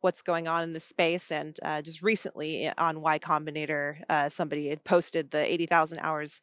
what's 0.00 0.22
going 0.22 0.46
on 0.46 0.62
in 0.62 0.72
the 0.72 0.80
space 0.80 1.30
and 1.30 1.56
uh, 1.62 1.82
just 1.82 2.02
recently 2.02 2.66
eh, 2.66 2.74
on 2.78 3.00
y 3.00 3.18
combinator 3.18 3.96
uh, 4.08 4.28
somebody 4.28 4.68
had 4.68 4.84
posted 4.84 5.30
the 5.30 5.52
80000 5.52 5.98
hours 6.00 6.40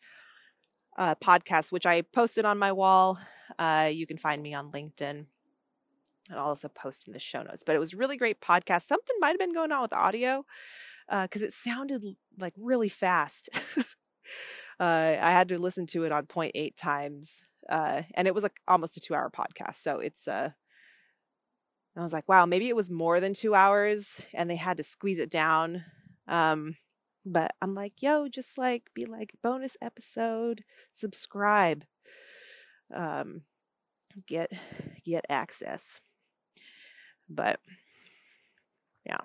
uh, 0.97 1.15
podcast 1.15 1.71
which 1.71 1.85
i 1.85 2.01
posted 2.01 2.45
on 2.45 2.57
my 2.57 2.71
wall 2.71 3.19
uh, 3.59 3.89
you 3.91 4.05
can 4.07 4.17
find 4.17 4.41
me 4.41 4.53
on 4.53 4.71
linkedin 4.71 5.25
and 6.29 6.39
I'll 6.39 6.47
also 6.47 6.67
post 6.67 7.07
in 7.07 7.13
the 7.13 7.19
show 7.19 7.43
notes. 7.43 7.63
But 7.63 7.75
it 7.75 7.79
was 7.79 7.93
a 7.93 7.97
really 7.97 8.17
great 8.17 8.41
podcast. 8.41 8.87
Something 8.87 9.15
might 9.19 9.29
have 9.29 9.39
been 9.39 9.53
going 9.53 9.71
on 9.71 9.83
with 9.83 9.93
audio 9.93 10.43
because 11.07 11.43
uh, 11.43 11.45
it 11.45 11.51
sounded 11.51 12.03
like 12.39 12.53
really 12.57 12.89
fast. 12.89 13.49
uh, 13.77 13.83
I 14.79 15.31
had 15.31 15.49
to 15.49 15.59
listen 15.59 15.85
to 15.87 16.03
it 16.03 16.11
on 16.11 16.25
0.8 16.25 16.75
times, 16.75 17.45
and 17.69 18.27
it 18.27 18.33
was 18.33 18.43
like 18.43 18.59
almost 18.67 18.97
a 18.97 18.99
two-hour 18.99 19.29
podcast. 19.29 19.75
So 19.75 19.99
it's 19.99 20.27
uh, 20.27 20.51
I 21.97 22.01
was 22.01 22.13
like, 22.13 22.27
wow, 22.27 22.45
maybe 22.45 22.67
it 22.67 22.75
was 22.75 22.91
more 22.91 23.19
than 23.19 23.33
two 23.33 23.55
hours, 23.55 24.25
and 24.33 24.49
they 24.49 24.57
had 24.57 24.77
to 24.77 24.83
squeeze 24.83 25.19
it 25.19 25.29
down. 25.29 25.85
Um, 26.27 26.75
but 27.25 27.55
I'm 27.61 27.73
like, 27.73 28.01
yo, 28.01 28.27
just 28.27 28.57
like 28.57 28.83
be 28.93 29.05
like 29.05 29.33
bonus 29.41 29.77
episode, 29.81 30.63
subscribe, 30.91 31.85
um, 32.93 33.41
get 34.27 34.51
get 35.05 35.25
access. 35.29 36.01
But 37.29 37.59
yeah. 39.05 39.17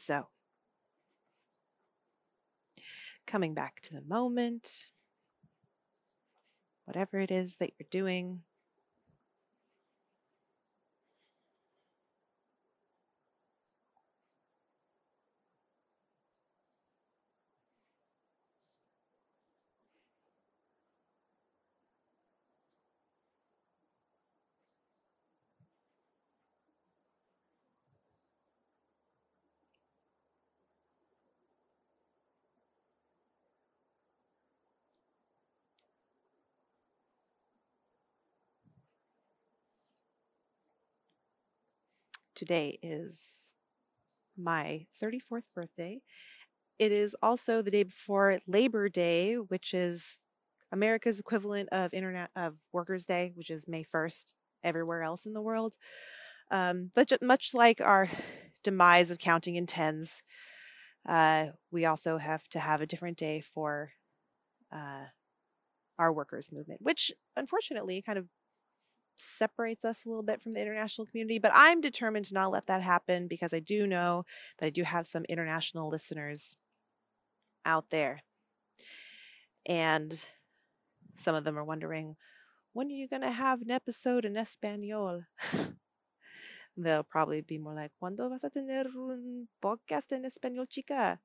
So, 0.00 0.28
coming 3.26 3.52
back 3.52 3.82
to 3.82 3.92
the 3.92 4.00
moment, 4.00 4.88
whatever 6.86 7.18
it 7.18 7.30
is 7.30 7.56
that 7.56 7.72
you're 7.78 7.86
doing, 7.90 8.40
today 42.40 42.78
is 42.82 43.52
my 44.34 44.86
34th 45.02 45.44
birthday. 45.54 46.00
It 46.78 46.90
is 46.90 47.14
also 47.22 47.60
the 47.60 47.70
day 47.70 47.82
before 47.82 48.38
Labor 48.46 48.88
Day, 48.88 49.34
which 49.34 49.74
is 49.74 50.20
America's 50.72 51.20
equivalent 51.20 51.68
of 51.70 51.92
International 51.92 52.54
Workers' 52.72 53.04
Day, 53.04 53.32
which 53.34 53.50
is 53.50 53.68
May 53.68 53.84
1st 53.84 54.32
everywhere 54.64 55.02
else 55.02 55.26
in 55.26 55.34
the 55.34 55.42
world. 55.42 55.76
Um, 56.50 56.90
but 56.94 57.12
much 57.20 57.52
like 57.52 57.82
our 57.82 58.08
demise 58.64 59.10
of 59.10 59.18
counting 59.18 59.56
in 59.56 59.66
tens, 59.66 60.22
uh, 61.06 61.48
we 61.70 61.84
also 61.84 62.16
have 62.16 62.48
to 62.48 62.58
have 62.58 62.80
a 62.80 62.86
different 62.86 63.18
day 63.18 63.42
for 63.42 63.92
uh, 64.72 65.04
our 65.98 66.10
workers' 66.10 66.50
movement, 66.50 66.80
which 66.80 67.12
unfortunately 67.36 68.00
kind 68.00 68.18
of 68.18 68.28
separates 69.20 69.84
us 69.84 70.04
a 70.04 70.08
little 70.08 70.22
bit 70.22 70.42
from 70.42 70.52
the 70.52 70.60
international 70.60 71.06
community, 71.06 71.38
but 71.38 71.52
I'm 71.54 71.80
determined 71.80 72.24
to 72.26 72.34
not 72.34 72.50
let 72.50 72.66
that 72.66 72.82
happen 72.82 73.28
because 73.28 73.52
I 73.52 73.60
do 73.60 73.86
know 73.86 74.24
that 74.58 74.66
I 74.66 74.70
do 74.70 74.82
have 74.82 75.06
some 75.06 75.24
international 75.28 75.88
listeners 75.88 76.56
out 77.64 77.90
there. 77.90 78.22
And 79.66 80.28
some 81.16 81.34
of 81.34 81.44
them 81.44 81.58
are 81.58 81.64
wondering, 81.64 82.16
when 82.72 82.88
are 82.88 82.90
you 82.94 83.08
going 83.08 83.22
to 83.22 83.30
have 83.30 83.62
an 83.62 83.70
episode 83.70 84.24
in 84.24 84.36
Espanol? 84.36 85.24
They'll 86.76 87.02
probably 87.02 87.42
be 87.42 87.58
more 87.58 87.74
like, 87.74 87.92
¿Cuándo 88.00 88.30
vas 88.30 88.44
a 88.44 88.50
tener 88.50 88.86
un 88.86 89.48
podcast 89.62 90.12
en 90.12 90.24
español, 90.24 90.68
chica? 90.68 91.20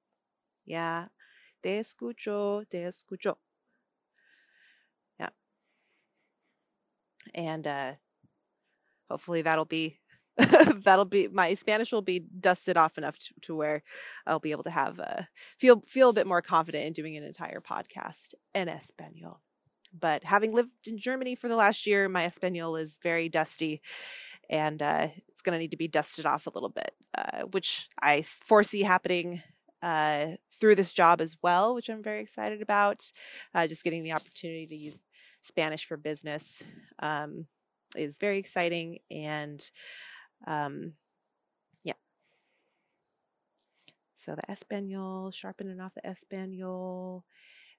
Yeah, 0.65 1.07
te 1.61 1.79
escucho, 1.79 2.67
te 2.67 2.83
escucho. 2.83 3.37
And 7.35 7.67
uh, 7.67 7.91
hopefully 9.09 9.43
that'll 9.43 9.65
be 9.65 9.99
that'll 10.83 11.05
be 11.05 11.27
my 11.27 11.53
Spanish 11.53 11.91
will 11.91 12.01
be 12.01 12.19
dusted 12.39 12.75
off 12.75 12.97
enough 12.97 13.17
to, 13.17 13.33
to 13.41 13.55
where 13.55 13.83
I'll 14.27 14.39
be 14.39 14.51
able 14.51 14.63
to 14.63 14.69
have 14.69 14.99
uh, 14.99 15.23
feel 15.57 15.81
feel 15.85 16.09
a 16.09 16.13
bit 16.13 16.27
more 16.27 16.41
confident 16.41 16.85
in 16.85 16.93
doing 16.93 17.15
an 17.15 17.23
entire 17.23 17.61
podcast 17.61 18.33
in 18.53 18.67
Espanol. 18.67 19.41
But 19.97 20.25
having 20.25 20.53
lived 20.53 20.87
in 20.87 20.97
Germany 20.97 21.35
for 21.35 21.47
the 21.47 21.55
last 21.55 21.85
year, 21.85 22.09
my 22.09 22.25
Espanol 22.25 22.75
is 22.75 22.99
very 23.01 23.29
dusty, 23.29 23.81
and 24.49 24.81
uh, 24.81 25.07
it's 25.29 25.41
going 25.41 25.53
to 25.53 25.59
need 25.59 25.71
to 25.71 25.77
be 25.77 25.87
dusted 25.87 26.25
off 26.25 26.47
a 26.47 26.51
little 26.53 26.69
bit, 26.69 26.91
uh, 27.17 27.43
which 27.51 27.87
I 28.01 28.21
foresee 28.21 28.81
happening 28.81 29.41
uh, 29.81 30.31
through 30.59 30.75
this 30.75 30.91
job 30.91 31.21
as 31.21 31.37
well, 31.41 31.75
which 31.75 31.89
I'm 31.89 32.03
very 32.03 32.19
excited 32.19 32.61
about. 32.61 33.09
Uh, 33.53 33.67
just 33.67 33.83
getting 33.85 34.03
the 34.03 34.13
opportunity 34.13 34.67
to 34.67 34.75
use 34.75 34.99
Spanish 35.45 35.85
for 35.85 35.97
business 35.97 36.63
um, 36.99 37.45
is 37.95 38.17
very 38.17 38.39
exciting. 38.39 38.99
And 39.11 39.63
um, 40.47 40.93
yeah. 41.83 41.93
So 44.15 44.35
the 44.35 44.51
Espanol, 44.51 45.31
sharpening 45.31 45.79
off 45.79 45.93
the 45.93 46.05
Espanol, 46.05 47.23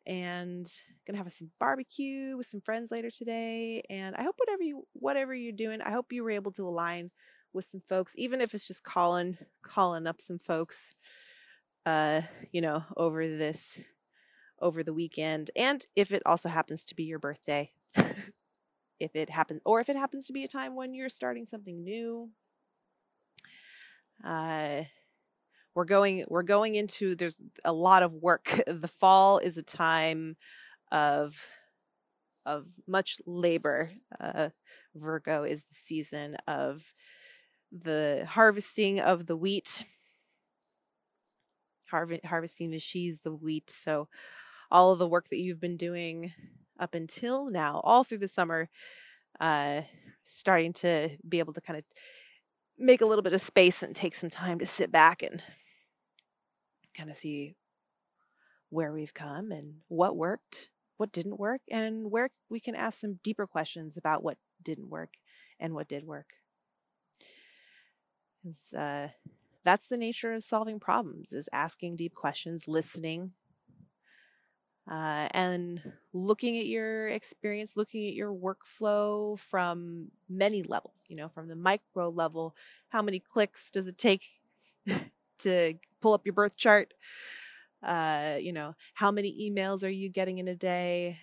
and 0.07 0.67
gonna 1.07 1.19
have 1.19 1.33
some 1.33 1.51
barbecue 1.59 2.37
with 2.37 2.47
some 2.47 2.61
friends 2.61 2.91
later 2.93 3.11
today. 3.11 3.83
And 3.91 4.15
I 4.15 4.23
hope 4.23 4.37
whatever 4.39 4.63
you 4.63 4.85
whatever 4.93 5.35
you're 5.35 5.53
doing, 5.53 5.81
I 5.83 5.91
hope 5.91 6.13
you 6.13 6.23
were 6.23 6.31
able 6.31 6.53
to 6.53 6.69
align 6.69 7.11
with 7.53 7.65
some 7.65 7.83
folks, 7.89 8.13
even 8.17 8.41
if 8.41 8.55
it's 8.55 8.69
just 8.69 8.85
calling 8.85 9.39
calling 9.63 10.07
up 10.07 10.21
some 10.21 10.39
folks, 10.39 10.95
uh, 11.85 12.21
you 12.53 12.61
know, 12.61 12.85
over 12.97 13.27
this 13.27 13.83
over 14.61 14.83
the 14.83 14.95
weekend. 14.95 15.51
And 15.57 15.85
if 15.95 16.13
it 16.13 16.23
also 16.27 16.49
happens 16.49 16.85
to 16.85 16.95
be 16.95 17.05
your 17.05 17.19
birthday, 17.19 17.73
if 19.01 19.15
it 19.15 19.31
happens, 19.31 19.61
or 19.65 19.81
if 19.81 19.89
it 19.89 19.97
happens 19.97 20.27
to 20.27 20.33
be 20.33 20.45
a 20.45 20.49
time 20.49 20.75
when 20.75 20.95
you're 20.95 21.09
starting 21.09 21.45
something 21.47 21.83
new, 21.85 22.31
uh, 24.25 24.83
we're 25.75 25.85
going 25.85 26.25
we're 26.29 26.43
going 26.43 26.75
into 26.75 27.15
there's 27.15 27.41
a 27.65 27.73
lot 27.73 28.03
of 28.03 28.13
work. 28.15 28.61
The 28.67 28.89
fall 28.89 29.39
is 29.39 29.59
a 29.59 29.63
time 29.63 30.37
of 30.91 31.47
of 32.47 32.67
much 32.87 33.21
labor. 33.27 33.89
Uh, 34.19 34.51
virgo 34.95 35.43
is 35.45 35.65
the 35.65 35.75
season 35.75 36.37
of 36.47 36.95
the 37.73 38.25
harvesting 38.29 39.01
of 39.01 39.27
the 39.27 39.37
wheat. 39.37 39.85
Harv- 41.91 42.25
harvesting 42.25 42.71
the 42.71 42.79
sheaves 42.81 43.21
the 43.21 43.33
wheat 43.33 43.71
so 43.71 44.09
all 44.71 44.93
of 44.93 44.99
the 44.99 45.09
work 45.09 45.29
that 45.29 45.39
you've 45.39 45.61
been 45.61 45.77
doing 45.77 46.33
up 46.79 46.95
until 46.95 47.51
now, 47.51 47.81
all 47.85 48.05
through 48.05 48.19
the 48.19 48.29
summer, 48.29 48.69
uh, 49.41 49.83
starting 50.25 50.73
to 50.73 51.11
be 51.27 51.39
able 51.39 51.53
to 51.53 51.61
kind 51.61 51.79
of 51.79 51.85
make 52.79 53.01
a 53.01 53.07
little 53.07 53.23
bit 53.23 53.33
of 53.33 53.41
space 53.41 53.83
and 53.83 53.95
take 53.95 54.15
some 54.15 54.31
time 54.31 54.59
to 54.59 54.67
sit 54.67 54.93
back 54.93 55.23
and 55.23 55.43
kind 56.95 57.11
of 57.11 57.17
see 57.17 57.55
where 58.71 58.93
we've 58.93 59.15
come 59.15 59.51
and 59.51 59.77
what 59.89 60.17
worked, 60.17 60.71
what 60.97 61.13
didn't 61.13 61.39
work, 61.39 61.61
and 61.71 62.11
where 62.11 62.31
we 62.51 62.61
can 62.61 62.75
ask 62.75 63.01
some 63.01 63.19
deeper 63.23 63.47
questions 63.47 63.97
about 63.97 64.23
what 64.23 64.37
didn't 64.63 64.91
work 64.91 65.15
and 65.61 65.75
what 65.75 65.89
did 65.89 66.05
work. 66.05 66.35
Uh, 68.77 69.09
that's 69.65 69.87
the 69.89 69.97
nature 69.97 70.33
of 70.33 70.45
solving 70.45 70.79
problems 70.79 71.33
is 71.33 71.49
asking 71.53 71.97
deep 71.97 72.15
questions, 72.15 72.69
listening, 72.69 73.33
uh, 74.91 75.29
and 75.33 75.83
looking 76.13 76.59
at 76.59 76.67
your 76.67 77.09
experience, 77.09 77.77
looking 77.77 78.07
at 78.07 78.15
your 78.15 78.33
workflow 78.33 79.39
from 79.39 80.09
many 80.29 80.63
levels, 80.63 81.03
you 81.09 81.17
know, 81.17 81.29
from 81.29 81.49
the 81.49 81.57
micro 81.57 82.09
level, 82.09 82.55
how 82.91 83.03
many 83.03 83.19
clicks 83.19 83.71
does 83.71 83.87
it 83.87 83.99
take 83.99 84.23
to 85.39 85.75
pull 86.01 86.15
up 86.15 86.25
your 86.25 86.33
birth 86.33 86.57
chart? 86.57 86.95
Uh, 87.83 88.37
you 88.41 88.53
know, 88.53 88.75
how 88.95 89.11
many 89.11 89.51
emails 89.51 89.85
are 89.85 89.89
you 89.89 90.09
getting 90.09 90.39
in 90.39 90.49
a 90.49 90.55
day? 90.55 91.19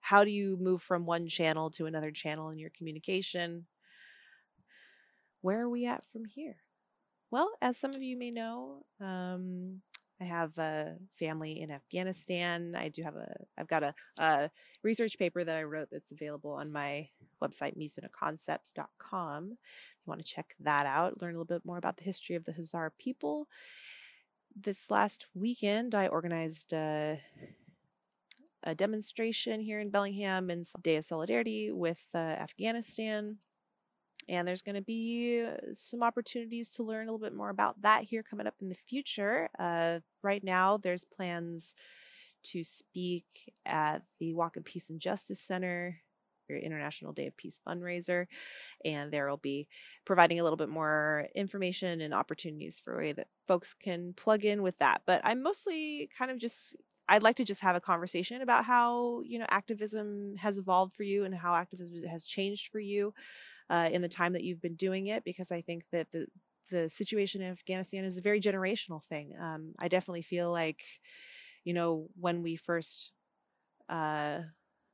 How 0.00 0.24
do 0.24 0.30
you 0.30 0.56
move 0.58 0.82
from 0.82 1.04
one 1.04 1.28
channel 1.28 1.70
to 1.72 1.86
another 1.86 2.10
channel 2.10 2.48
in 2.50 2.58
your 2.58 2.70
communication? 2.70 3.66
Where 5.42 5.60
are 5.60 5.68
we 5.68 5.86
at 5.86 6.02
from 6.10 6.24
here? 6.24 6.56
Well, 7.30 7.50
as 7.60 7.76
some 7.76 7.90
of 7.94 8.02
you 8.02 8.16
may 8.16 8.30
know, 8.30 8.84
um, 9.00 9.82
I 10.20 10.24
have 10.24 10.56
a 10.56 10.94
family 11.18 11.60
in 11.60 11.70
Afghanistan. 11.70 12.74
I 12.74 12.88
do 12.88 13.02
have 13.02 13.16
a, 13.16 13.34
I've 13.58 13.68
got 13.68 13.82
a, 13.82 13.94
a 14.18 14.50
research 14.82 15.18
paper 15.18 15.44
that 15.44 15.56
I 15.56 15.62
wrote 15.64 15.88
that's 15.92 16.12
available 16.12 16.52
on 16.52 16.72
my 16.72 17.08
website, 17.42 17.76
misunaconcepts.com. 17.76 19.44
If 19.52 20.06
you 20.06 20.10
want 20.10 20.20
to 20.20 20.26
check 20.26 20.54
that 20.60 20.86
out, 20.86 21.20
learn 21.20 21.34
a 21.34 21.38
little 21.38 21.44
bit 21.44 21.66
more 21.66 21.76
about 21.76 21.98
the 21.98 22.04
history 22.04 22.34
of 22.34 22.44
the 22.44 22.52
Hazara 22.52 22.90
people. 22.98 23.46
This 24.58 24.90
last 24.90 25.26
weekend, 25.34 25.94
I 25.94 26.06
organized 26.06 26.72
a, 26.72 27.20
a 28.62 28.74
demonstration 28.74 29.60
here 29.60 29.80
in 29.80 29.90
Bellingham 29.90 30.48
and 30.48 30.64
Day 30.80 30.96
of 30.96 31.04
Solidarity 31.04 31.70
with 31.70 32.06
uh, 32.14 32.18
Afghanistan 32.18 33.36
and 34.28 34.46
there's 34.46 34.62
going 34.62 34.74
to 34.76 34.82
be 34.82 35.44
uh, 35.44 35.56
some 35.72 36.02
opportunities 36.02 36.68
to 36.70 36.82
learn 36.82 37.08
a 37.08 37.12
little 37.12 37.24
bit 37.24 37.34
more 37.34 37.50
about 37.50 37.80
that 37.82 38.04
here 38.04 38.22
coming 38.22 38.46
up 38.46 38.54
in 38.60 38.68
the 38.68 38.74
future. 38.74 39.48
Uh, 39.58 40.00
right 40.22 40.42
now, 40.42 40.76
there's 40.76 41.04
plans 41.04 41.74
to 42.44 42.64
speak 42.64 43.24
at 43.64 44.02
the 44.18 44.32
Whatcom 44.32 44.64
Peace 44.64 44.90
and 44.90 45.00
Justice 45.00 45.40
Center, 45.40 46.00
your 46.48 46.58
International 46.58 47.12
Day 47.12 47.26
of 47.26 47.36
Peace 47.36 47.60
fundraiser, 47.66 48.26
and 48.84 49.12
there 49.12 49.28
will 49.28 49.36
be 49.36 49.66
providing 50.04 50.38
a 50.38 50.42
little 50.42 50.56
bit 50.56 50.68
more 50.68 51.28
information 51.34 52.00
and 52.00 52.14
opportunities 52.14 52.80
for 52.80 52.94
a 52.94 52.98
way 52.98 53.12
that 53.12 53.28
folks 53.48 53.74
can 53.74 54.12
plug 54.12 54.44
in 54.44 54.62
with 54.62 54.78
that. 54.78 55.02
But 55.06 55.20
I'm 55.24 55.42
mostly 55.42 56.08
kind 56.16 56.30
of 56.30 56.38
just 56.38 56.76
I'd 57.08 57.22
like 57.22 57.36
to 57.36 57.44
just 57.44 57.60
have 57.60 57.76
a 57.76 57.80
conversation 57.80 58.42
about 58.42 58.64
how 58.64 59.22
you 59.24 59.38
know 59.38 59.46
activism 59.48 60.34
has 60.38 60.58
evolved 60.58 60.94
for 60.94 61.04
you 61.04 61.24
and 61.24 61.34
how 61.34 61.54
activism 61.54 62.02
has 62.08 62.24
changed 62.24 62.68
for 62.72 62.80
you 62.80 63.12
uh, 63.70 63.88
in 63.92 64.02
the 64.02 64.08
time 64.08 64.32
that 64.34 64.44
you've 64.44 64.62
been 64.62 64.76
doing 64.76 65.08
it 65.08 65.24
because 65.24 65.52
I 65.52 65.60
think 65.62 65.84
that 65.92 66.08
the 66.12 66.26
the 66.70 66.88
situation 66.88 67.42
in 67.42 67.52
Afghanistan 67.52 68.04
is 68.04 68.18
a 68.18 68.22
very 68.22 68.40
generational 68.40 69.02
thing. 69.04 69.34
Um, 69.40 69.74
I 69.78 69.86
definitely 69.88 70.22
feel 70.22 70.50
like, 70.50 70.82
you 71.64 71.72
know, 71.72 72.08
when 72.18 72.42
we 72.42 72.56
first, 72.56 73.12
uh, 73.88 74.40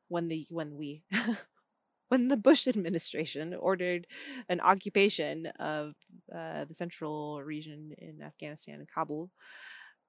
when 0.09 0.29
the 0.29 0.47
when 0.51 0.77
we 0.77 1.05
when 2.09 2.29
the 2.29 2.37
Bush 2.37 2.67
administration 2.69 3.55
ordered 3.55 4.07
an 4.49 4.61
occupation 4.61 5.47
of 5.59 5.95
uh, 6.35 6.65
the 6.67 6.75
central 6.75 7.43
region 7.43 7.95
in 7.99 8.23
Afghanistan 8.23 8.77
and 8.81 8.89
Kabul, 8.89 9.31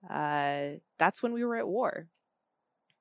uh, 0.10 0.80
that's 1.00 1.24
when 1.24 1.34
we 1.34 1.44
were 1.46 1.58
at 1.58 1.68
war. 1.68 2.08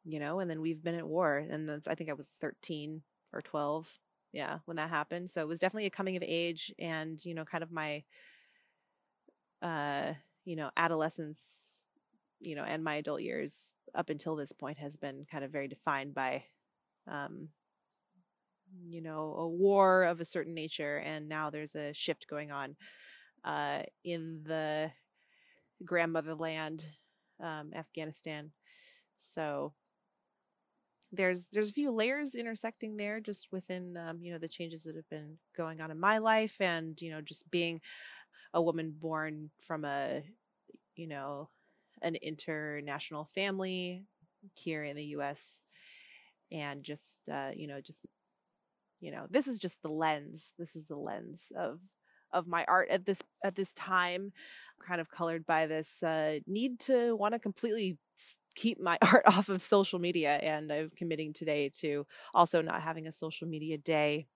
You 0.04 0.20
know, 0.20 0.40
and 0.40 0.50
then 0.50 0.60
we've 0.60 0.82
been 0.82 0.96
at 0.96 1.06
war, 1.08 1.38
and 1.38 1.70
I 1.88 1.94
think 1.94 2.10
I 2.10 2.14
was 2.14 2.28
thirteen 2.40 3.02
or 3.32 3.40
twelve 3.40 3.98
yeah 4.32 4.58
when 4.64 4.76
that 4.76 4.90
happened 4.90 5.28
so 5.30 5.42
it 5.42 5.48
was 5.48 5.58
definitely 5.58 5.86
a 5.86 5.90
coming 5.90 6.16
of 6.16 6.22
age 6.26 6.72
and 6.78 7.24
you 7.24 7.34
know 7.34 7.44
kind 7.44 7.62
of 7.62 7.70
my 7.70 8.02
uh 9.62 10.12
you 10.44 10.56
know 10.56 10.70
adolescence 10.76 11.88
you 12.40 12.54
know 12.54 12.64
and 12.64 12.82
my 12.82 12.96
adult 12.96 13.20
years 13.22 13.74
up 13.94 14.10
until 14.10 14.36
this 14.36 14.52
point 14.52 14.78
has 14.78 14.96
been 14.96 15.24
kind 15.30 15.44
of 15.44 15.50
very 15.50 15.68
defined 15.68 16.14
by 16.14 16.42
um 17.10 17.48
you 18.84 19.00
know 19.02 19.34
a 19.38 19.48
war 19.48 20.04
of 20.04 20.20
a 20.20 20.24
certain 20.24 20.54
nature 20.54 20.96
and 20.98 21.28
now 21.28 21.50
there's 21.50 21.74
a 21.74 21.92
shift 21.92 22.26
going 22.26 22.50
on 22.50 22.74
uh 23.44 23.80
in 24.04 24.42
the 24.44 24.90
grandmother 25.84 26.34
land 26.34 26.86
um 27.42 27.72
afghanistan. 27.74 28.52
So 29.18 29.74
there's 31.12 31.48
there's 31.52 31.70
a 31.70 31.74
few 31.74 31.90
layers 31.90 32.34
intersecting 32.34 32.96
there 32.96 33.20
just 33.20 33.48
within 33.52 33.96
um, 33.96 34.18
you 34.22 34.32
know 34.32 34.38
the 34.38 34.48
changes 34.48 34.84
that 34.84 34.96
have 34.96 35.08
been 35.10 35.36
going 35.56 35.80
on 35.80 35.90
in 35.90 36.00
my 36.00 36.18
life 36.18 36.60
and 36.60 37.00
you 37.00 37.10
know 37.10 37.20
just 37.20 37.50
being 37.50 37.80
a 38.54 38.62
woman 38.62 38.94
born 38.98 39.50
from 39.60 39.84
a 39.84 40.22
you 40.96 41.06
know 41.06 41.48
an 42.02 42.16
international 42.16 43.24
family 43.24 44.04
here 44.58 44.82
in 44.82 44.96
the 44.96 45.04
US 45.16 45.60
and 46.50 46.82
just 46.82 47.20
uh, 47.30 47.50
you 47.54 47.66
know 47.66 47.80
just 47.80 48.00
you 49.00 49.10
know 49.10 49.26
this 49.30 49.46
is 49.46 49.58
just 49.58 49.82
the 49.82 49.88
lens 49.88 50.54
this 50.58 50.76
is 50.76 50.86
the 50.86 50.96
lens 50.96 51.52
of 51.56 51.80
of 52.32 52.46
my 52.46 52.64
art 52.66 52.88
at 52.90 53.04
this 53.04 53.22
at 53.44 53.54
this 53.54 53.72
time 53.72 54.32
kind 54.80 55.00
of 55.00 55.10
colored 55.10 55.46
by 55.46 55.66
this 55.66 56.02
uh, 56.02 56.38
need 56.46 56.80
to 56.80 57.14
want 57.14 57.34
to 57.34 57.38
completely 57.38 57.98
keep 58.54 58.80
my 58.80 58.98
art 59.12 59.22
off 59.26 59.48
of 59.48 59.62
social 59.62 59.98
media 59.98 60.38
and 60.42 60.72
i'm 60.72 60.90
committing 60.96 61.32
today 61.32 61.70
to 61.72 62.04
also 62.34 62.60
not 62.62 62.82
having 62.82 63.06
a 63.06 63.12
social 63.12 63.46
media 63.46 63.78
day. 63.78 64.26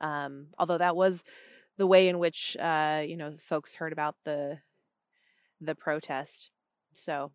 Um, 0.00 0.48
although 0.58 0.78
that 0.78 0.94
was 0.94 1.24
the 1.76 1.86
way 1.86 2.08
in 2.08 2.18
which 2.18 2.56
uh, 2.60 3.02
you 3.06 3.16
know 3.16 3.34
folks 3.38 3.74
heard 3.76 3.92
about 3.92 4.16
the 4.24 4.58
the 5.60 5.74
protest. 5.74 6.50
So 6.92 7.32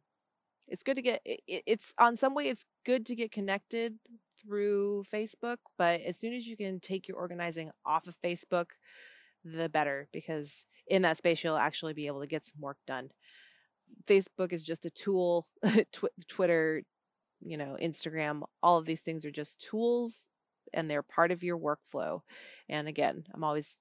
it's 0.67 0.83
good 0.83 0.95
to 0.95 1.01
get 1.01 1.21
it, 1.25 1.41
it's 1.47 1.93
on 1.97 2.15
some 2.15 2.33
way 2.33 2.47
it's 2.47 2.65
good 2.85 3.05
to 3.05 3.15
get 3.15 3.31
connected 3.31 3.95
through 4.41 5.03
facebook 5.11 5.57
but 5.77 6.01
as 6.01 6.17
soon 6.17 6.33
as 6.33 6.47
you 6.47 6.57
can 6.57 6.79
take 6.79 7.07
your 7.07 7.17
organizing 7.17 7.71
off 7.85 8.07
of 8.07 8.17
facebook 8.19 8.71
the 9.43 9.69
better 9.69 10.07
because 10.11 10.65
in 10.87 11.01
that 11.03 11.17
space 11.17 11.43
you'll 11.43 11.57
actually 11.57 11.93
be 11.93 12.07
able 12.07 12.21
to 12.21 12.27
get 12.27 12.45
some 12.45 12.61
work 12.61 12.77
done. 12.87 13.09
Facebook 14.05 14.51
is 14.53 14.63
just 14.63 14.85
a 14.85 14.89
tool, 14.89 15.45
Tw- 15.91 16.27
Twitter, 16.27 16.83
you 17.41 17.57
know, 17.57 17.77
Instagram, 17.81 18.43
all 18.61 18.77
of 18.77 18.85
these 18.85 19.01
things 19.01 19.25
are 19.25 19.31
just 19.31 19.59
tools 19.59 20.27
and 20.73 20.89
they're 20.89 21.03
part 21.03 21.31
of 21.31 21.43
your 21.43 21.57
workflow. 21.57 22.21
And 22.69 22.87
again, 22.87 23.25
I'm 23.33 23.43
always 23.43 23.77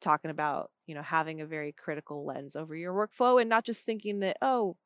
talking 0.00 0.30
about, 0.30 0.70
you 0.86 0.94
know, 0.94 1.02
having 1.02 1.40
a 1.40 1.46
very 1.46 1.72
critical 1.72 2.26
lens 2.26 2.56
over 2.56 2.74
your 2.74 2.92
workflow 2.92 3.40
and 3.40 3.48
not 3.48 3.64
just 3.64 3.86
thinking 3.86 4.20
that, 4.20 4.36
oh, 4.42 4.76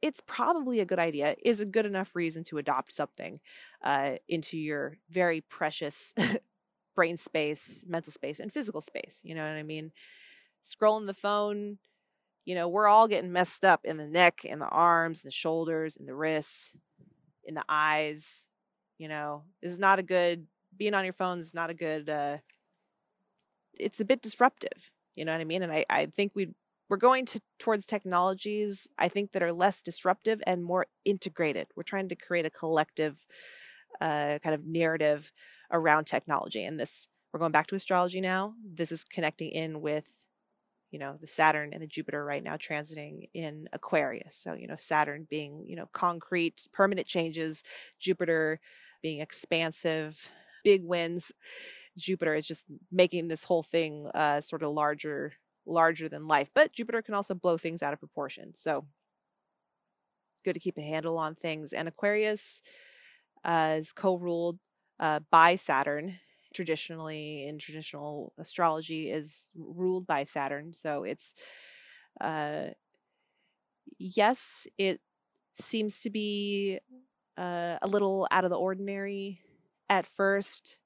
it's 0.00 0.22
probably 0.26 0.80
a 0.80 0.86
good 0.86 0.98
idea 0.98 1.34
is 1.44 1.60
a 1.60 1.66
good 1.66 1.84
enough 1.84 2.16
reason 2.16 2.42
to 2.44 2.58
adopt 2.58 2.92
something 2.92 3.40
uh, 3.84 4.12
into 4.28 4.56
your 4.56 4.96
very 5.10 5.42
precious 5.42 6.14
brain 7.00 7.16
space, 7.16 7.86
mental 7.88 8.12
space, 8.12 8.40
and 8.40 8.52
physical 8.52 8.82
space. 8.82 9.22
You 9.24 9.34
know 9.34 9.40
what 9.40 9.56
I 9.56 9.62
mean? 9.62 9.90
Scrolling 10.62 11.06
the 11.06 11.14
phone, 11.14 11.78
you 12.44 12.54
know, 12.54 12.68
we're 12.68 12.88
all 12.88 13.08
getting 13.08 13.32
messed 13.32 13.64
up 13.64 13.80
in 13.84 13.96
the 13.96 14.06
neck, 14.06 14.44
in 14.44 14.58
the 14.58 14.68
arms, 14.68 15.24
in 15.24 15.28
the 15.28 15.32
shoulders, 15.32 15.96
in 15.96 16.04
the 16.04 16.14
wrists, 16.14 16.74
in 17.42 17.54
the 17.54 17.64
eyes. 17.70 18.48
You 18.98 19.08
know, 19.08 19.44
this 19.62 19.72
is 19.72 19.78
not 19.78 19.98
a 19.98 20.02
good 20.02 20.46
being 20.76 20.92
on 20.92 21.04
your 21.04 21.14
phone 21.14 21.38
is 21.38 21.54
not 21.54 21.70
a 21.70 21.74
good 21.74 22.10
uh 22.10 22.36
it's 23.78 24.00
a 24.00 24.04
bit 24.04 24.20
disruptive. 24.20 24.90
You 25.14 25.24
know 25.24 25.32
what 25.32 25.40
I 25.40 25.44
mean? 25.44 25.62
And 25.62 25.72
I, 25.72 25.86
I 25.88 26.04
think 26.04 26.32
we 26.34 26.50
we're 26.90 26.98
going 26.98 27.24
to 27.26 27.40
towards 27.58 27.86
technologies 27.86 28.90
I 28.98 29.08
think 29.08 29.32
that 29.32 29.42
are 29.42 29.54
less 29.54 29.80
disruptive 29.80 30.42
and 30.46 30.62
more 30.62 30.84
integrated. 31.06 31.68
We're 31.74 31.82
trying 31.82 32.10
to 32.10 32.14
create 32.14 32.44
a 32.44 32.50
collective 32.50 33.24
uh, 34.02 34.38
kind 34.42 34.54
of 34.54 34.66
narrative 34.66 35.32
around 35.70 36.06
technology. 36.06 36.64
And 36.64 36.78
this, 36.78 37.08
we're 37.32 37.40
going 37.40 37.52
back 37.52 37.66
to 37.68 37.74
astrology 37.74 38.20
now. 38.20 38.54
This 38.64 38.92
is 38.92 39.04
connecting 39.04 39.50
in 39.50 39.80
with, 39.80 40.08
you 40.90 40.98
know, 40.98 41.16
the 41.20 41.26
Saturn 41.26 41.70
and 41.72 41.82
the 41.82 41.86
Jupiter 41.86 42.24
right 42.24 42.42
now 42.42 42.56
transiting 42.56 43.28
in 43.34 43.68
Aquarius. 43.72 44.36
So, 44.36 44.54
you 44.54 44.66
know, 44.66 44.76
Saturn 44.76 45.26
being, 45.30 45.64
you 45.66 45.76
know, 45.76 45.88
concrete, 45.92 46.66
permanent 46.72 47.06
changes, 47.06 47.62
Jupiter 47.98 48.60
being 49.02 49.20
expansive, 49.20 50.30
big 50.64 50.84
wins. 50.84 51.32
Jupiter 51.96 52.34
is 52.34 52.46
just 52.46 52.66
making 52.90 53.28
this 53.28 53.44
whole 53.44 53.62
thing 53.62 54.08
uh, 54.14 54.40
sort 54.40 54.62
of 54.62 54.72
larger, 54.72 55.34
larger 55.66 56.08
than 56.08 56.26
life. 56.26 56.50
But 56.54 56.72
Jupiter 56.72 57.02
can 57.02 57.14
also 57.14 57.34
blow 57.34 57.56
things 57.56 57.82
out 57.82 57.92
of 57.92 57.98
proportion. 57.98 58.54
So, 58.54 58.86
good 60.44 60.54
to 60.54 60.60
keep 60.60 60.78
a 60.78 60.82
handle 60.82 61.18
on 61.18 61.34
things. 61.34 61.72
And 61.72 61.86
Aquarius 61.86 62.62
uh, 63.44 63.76
is 63.78 63.92
co-ruled 63.92 64.58
uh, 65.00 65.20
by 65.30 65.56
Saturn. 65.56 66.20
Traditionally, 66.54 67.46
in 67.46 67.58
traditional 67.58 68.32
astrology, 68.38 69.10
is 69.10 69.52
ruled 69.56 70.06
by 70.06 70.24
Saturn. 70.24 70.72
So 70.72 71.04
it's, 71.04 71.34
uh, 72.20 72.68
yes, 73.98 74.66
it 74.78 75.00
seems 75.54 76.00
to 76.02 76.10
be 76.10 76.80
uh, 77.38 77.78
a 77.82 77.86
little 77.88 78.26
out 78.32 78.44
of 78.44 78.50
the 78.50 78.56
ordinary 78.58 79.40
at 79.88 80.06
first, 80.06 80.78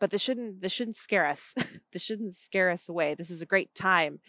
but 0.00 0.10
this 0.10 0.22
shouldn't 0.22 0.62
this 0.62 0.72
shouldn't 0.72 0.96
scare 0.96 1.26
us. 1.26 1.54
this 1.92 2.02
shouldn't 2.02 2.34
scare 2.36 2.70
us 2.70 2.88
away. 2.88 3.14
This 3.14 3.30
is 3.30 3.42
a 3.42 3.46
great 3.46 3.74
time. 3.74 4.20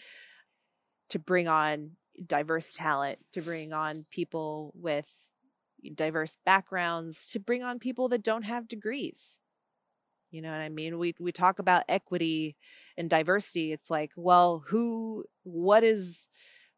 to 1.10 1.20
bring 1.20 1.48
on 1.48 1.92
diverse 2.26 2.74
talent, 2.74 3.20
to 3.34 3.42
bring 3.42 3.74
on 3.74 4.06
people 4.12 4.74
with 4.76 5.08
diverse 5.92 6.38
backgrounds, 6.46 7.26
to 7.32 7.40
bring 7.40 7.64
on 7.64 7.80
people 7.80 8.10
that 8.10 8.24
don't 8.24 8.44
have 8.44 8.68
degrees. 8.68 9.40
You 10.32 10.42
know 10.42 10.52
what 10.52 10.62
I 10.62 10.70
mean? 10.70 10.98
We 10.98 11.14
we 11.20 11.32
talk 11.32 11.60
about 11.60 11.84
equity 11.88 12.58
and 12.98 13.10
diversity. 13.10 13.72
It's 13.72 13.92
like, 13.92 14.12
well, 14.16 14.64
who 14.68 15.26
what 15.44 15.84
is 15.84 16.30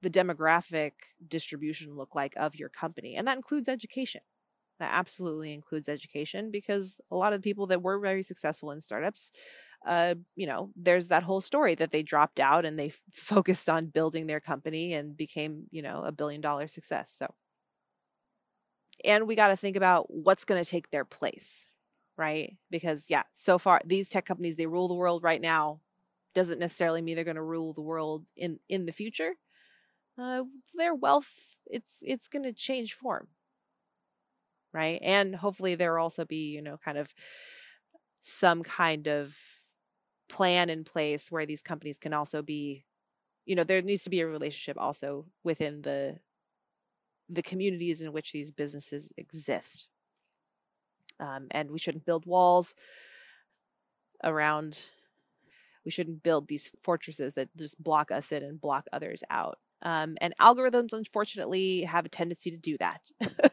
the 0.01 0.09
demographic 0.09 0.91
distribution 1.27 1.95
look 1.95 2.15
like 2.15 2.33
of 2.35 2.55
your 2.55 2.69
company? 2.69 3.15
And 3.15 3.27
that 3.27 3.37
includes 3.37 3.69
education. 3.69 4.21
That 4.79 4.91
absolutely 4.93 5.53
includes 5.53 5.87
education 5.87 6.51
because 6.51 6.99
a 7.09 7.15
lot 7.15 7.31
of 7.31 7.41
people 7.41 7.67
that 7.67 7.81
were 7.81 7.97
very 7.99 8.23
successful 8.23 8.71
in 8.71 8.81
startups 8.81 9.31
uh, 9.85 10.15
you 10.35 10.47
know, 10.47 10.71
there's 10.75 11.09
that 11.09 11.23
whole 11.23 11.41
story 11.41 11.75
that 11.75 11.91
they 11.91 12.03
dropped 12.03 12.39
out 12.39 12.65
and 12.65 12.79
they 12.79 12.87
f- 12.87 13.01
focused 13.13 13.69
on 13.69 13.87
building 13.87 14.27
their 14.27 14.39
company 14.39 14.93
and 14.93 15.15
became, 15.15 15.65
you 15.71 15.81
know, 15.81 16.03
a 16.03 16.11
billion 16.11 16.41
dollar 16.41 16.67
success. 16.67 17.11
So, 17.11 17.33
and 19.05 19.27
we 19.27 19.35
got 19.35 19.49
to 19.49 19.57
think 19.57 19.75
about 19.75 20.11
what's 20.13 20.45
going 20.45 20.63
to 20.63 20.69
take 20.69 20.89
their 20.91 21.05
place, 21.05 21.69
right? 22.17 22.57
Because, 22.71 23.05
yeah, 23.09 23.23
so 23.31 23.57
far, 23.57 23.81
these 23.85 24.09
tech 24.09 24.25
companies, 24.25 24.55
they 24.55 24.65
rule 24.67 24.87
the 24.87 24.93
world 24.95 25.23
right 25.23 25.41
now. 25.41 25.81
Doesn't 26.33 26.59
necessarily 26.59 27.01
mean 27.01 27.15
they're 27.15 27.23
going 27.23 27.35
to 27.35 27.41
rule 27.41 27.73
the 27.73 27.81
world 27.81 28.27
in 28.35 28.59
in 28.69 28.85
the 28.85 28.91
future. 28.91 29.33
Uh, 30.17 30.43
their 30.75 30.95
wealth, 30.95 31.57
it's 31.67 32.03
it's 32.05 32.27
going 32.29 32.43
to 32.43 32.53
change 32.53 32.93
form, 32.93 33.29
right? 34.73 34.99
And 35.01 35.35
hopefully, 35.35 35.75
there 35.75 35.93
will 35.95 36.03
also 36.03 36.25
be, 36.25 36.49
you 36.51 36.61
know, 36.61 36.77
kind 36.77 36.97
of 36.97 37.13
some 38.21 38.63
kind 38.63 39.07
of 39.07 39.37
plan 40.29 40.69
in 40.69 40.83
place 40.83 41.31
where 41.31 41.45
these 41.45 41.61
companies 41.61 41.97
can 41.97 42.13
also 42.13 42.41
be 42.41 42.85
you 43.45 43.55
know 43.55 43.63
there 43.63 43.81
needs 43.81 44.03
to 44.03 44.09
be 44.09 44.21
a 44.21 44.27
relationship 44.27 44.77
also 44.79 45.25
within 45.43 45.81
the 45.83 46.17
the 47.29 47.41
communities 47.41 48.01
in 48.01 48.11
which 48.11 48.31
these 48.31 48.51
businesses 48.51 49.11
exist. 49.17 49.87
Um, 51.19 51.47
and 51.51 51.71
we 51.71 51.79
shouldn't 51.79 52.05
build 52.05 52.25
walls 52.25 52.75
around 54.23 54.89
we 55.85 55.91
shouldn't 55.91 56.23
build 56.23 56.47
these 56.47 56.71
fortresses 56.81 57.35
that 57.35 57.55
just 57.55 57.81
block 57.81 58.11
us 58.11 58.31
in 58.31 58.43
and 58.43 58.59
block 58.59 58.87
others 58.91 59.23
out. 59.29 59.59
Um, 59.83 60.17
and 60.19 60.33
algorithms 60.41 60.93
unfortunately 60.93 61.83
have 61.83 62.05
a 62.05 62.09
tendency 62.09 62.51
to 62.51 62.57
do 62.57 62.77
that. 62.79 63.11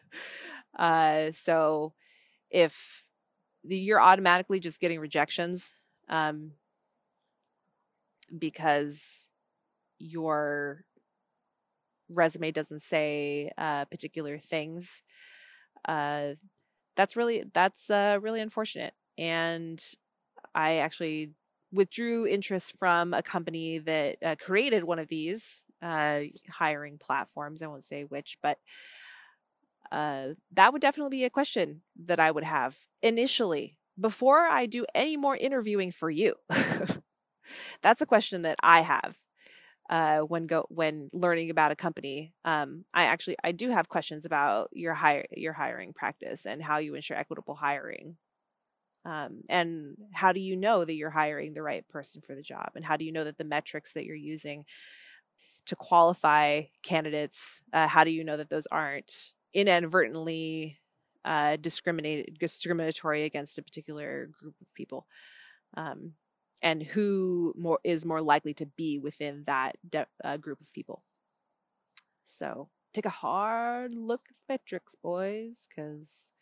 Uh, 0.78 1.30
so 1.32 1.92
if 2.50 3.04
you're 3.62 4.00
automatically 4.00 4.58
just 4.58 4.80
getting 4.80 4.98
rejections 4.98 5.76
um, 6.08 6.52
because 8.38 9.28
your 9.98 10.84
resume 12.14 12.50
doesn't 12.52 12.82
say 12.82 13.50
uh, 13.58 13.84
particular 13.86 14.38
things 14.38 15.02
uh, 15.88 16.30
that's 16.96 17.16
really 17.16 17.44
that's 17.54 17.90
uh, 17.90 18.18
really 18.22 18.40
unfortunate. 18.40 18.94
And 19.18 19.82
i 20.54 20.76
actually 20.78 21.32
withdrew 21.72 22.26
interest 22.26 22.78
from 22.78 23.14
a 23.14 23.22
company 23.22 23.78
that 23.78 24.16
uh, 24.24 24.36
created 24.40 24.84
one 24.84 24.98
of 24.98 25.08
these 25.08 25.64
uh, 25.82 26.20
hiring 26.50 26.98
platforms. 26.98 27.62
I 27.62 27.68
won't 27.68 27.84
say 27.84 28.04
which 28.04 28.38
but 28.42 28.58
uh, 29.90 30.28
that 30.52 30.72
would 30.72 30.82
definitely 30.82 31.16
be 31.18 31.24
a 31.24 31.30
question 31.30 31.82
that 32.04 32.18
i 32.20 32.30
would 32.30 32.44
have 32.44 32.78
initially 33.02 33.76
before 34.00 34.40
i 34.46 34.64
do 34.66 34.86
any 34.94 35.16
more 35.16 35.36
interviewing 35.36 35.92
for 35.92 36.10
you. 36.10 36.34
That's 37.82 38.00
a 38.00 38.06
question 38.06 38.42
that 38.42 38.56
I 38.62 38.80
have 38.80 39.16
uh, 39.92 40.20
when 40.20 40.46
go 40.46 40.64
when 40.70 41.10
learning 41.12 41.50
about 41.50 41.70
a 41.70 41.76
company. 41.76 42.32
Um, 42.46 42.86
I 42.94 43.04
actually 43.04 43.36
I 43.44 43.52
do 43.52 43.68
have 43.68 43.90
questions 43.90 44.24
about 44.24 44.70
your 44.72 44.94
hire 44.94 45.26
your 45.30 45.52
hiring 45.52 45.92
practice 45.92 46.46
and 46.46 46.62
how 46.62 46.78
you 46.78 46.94
ensure 46.94 47.18
equitable 47.18 47.54
hiring. 47.54 48.16
Um, 49.04 49.42
and 49.50 49.96
how 50.14 50.32
do 50.32 50.40
you 50.40 50.56
know 50.56 50.84
that 50.84 50.94
you're 50.94 51.10
hiring 51.10 51.52
the 51.52 51.62
right 51.62 51.86
person 51.88 52.22
for 52.22 52.34
the 52.34 52.40
job? 52.40 52.70
And 52.74 52.84
how 52.84 52.96
do 52.96 53.04
you 53.04 53.12
know 53.12 53.24
that 53.24 53.36
the 53.36 53.44
metrics 53.44 53.92
that 53.92 54.06
you're 54.06 54.16
using 54.16 54.64
to 55.66 55.76
qualify 55.76 56.62
candidates, 56.82 57.62
uh, 57.74 57.86
how 57.86 58.04
do 58.04 58.10
you 58.10 58.24
know 58.24 58.38
that 58.38 58.48
those 58.48 58.66
aren't 58.68 59.32
inadvertently 59.52 60.78
uh, 61.24 61.56
discriminated 61.56 62.38
discriminatory 62.38 63.24
against 63.24 63.58
a 63.58 63.62
particular 63.62 64.30
group 64.40 64.54
of 64.62 64.72
people? 64.72 65.06
Um, 65.76 66.14
and 66.62 66.82
who 66.82 67.52
more 67.56 67.80
is 67.84 68.06
more 68.06 68.22
likely 68.22 68.54
to 68.54 68.66
be 68.66 68.98
within 68.98 69.44
that 69.46 69.76
de- 69.88 70.06
uh, 70.24 70.36
group 70.36 70.60
of 70.60 70.72
people. 70.72 71.02
So 72.22 72.68
take 72.92 73.06
a 73.06 73.10
hard 73.10 73.94
look 73.94 74.22
at 74.30 74.36
metrics, 74.48 74.94
boys, 74.94 75.68
because 75.68 76.32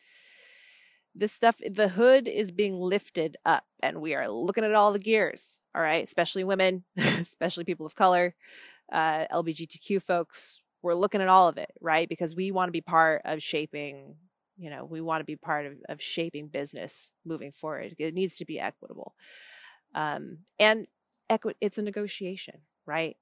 this 1.14 1.32
stuff, 1.32 1.60
the 1.68 1.88
hood 1.88 2.28
is 2.28 2.52
being 2.52 2.78
lifted 2.78 3.36
up, 3.44 3.64
and 3.82 4.00
we 4.00 4.14
are 4.14 4.30
looking 4.30 4.64
at 4.64 4.74
all 4.74 4.92
the 4.92 4.98
gears. 4.98 5.60
All 5.74 5.82
right, 5.82 6.04
especially 6.04 6.44
women, 6.44 6.84
especially 6.96 7.64
people 7.64 7.86
of 7.86 7.94
color, 7.94 8.34
uh, 8.92 9.26
LGBTQ 9.32 10.02
folks. 10.02 10.62
We're 10.82 10.94
looking 10.94 11.20
at 11.20 11.28
all 11.28 11.48
of 11.48 11.58
it, 11.58 11.70
right? 11.80 12.08
Because 12.08 12.34
we 12.34 12.52
want 12.52 12.68
to 12.68 12.72
be 12.72 12.80
part 12.80 13.22
of 13.24 13.42
shaping. 13.42 14.16
You 14.56 14.70
know, 14.70 14.84
we 14.84 15.00
want 15.00 15.20
to 15.20 15.24
be 15.24 15.36
part 15.36 15.66
of, 15.66 15.72
of 15.88 16.02
shaping 16.02 16.48
business 16.48 17.12
moving 17.24 17.50
forward. 17.50 17.94
It 17.98 18.14
needs 18.14 18.36
to 18.36 18.44
be 18.44 18.60
equitable. 18.60 19.14
Um, 19.94 20.38
and 20.58 20.86
equi- 21.28 21.56
it's 21.60 21.78
a 21.78 21.82
negotiation, 21.82 22.60
right? 22.86 23.16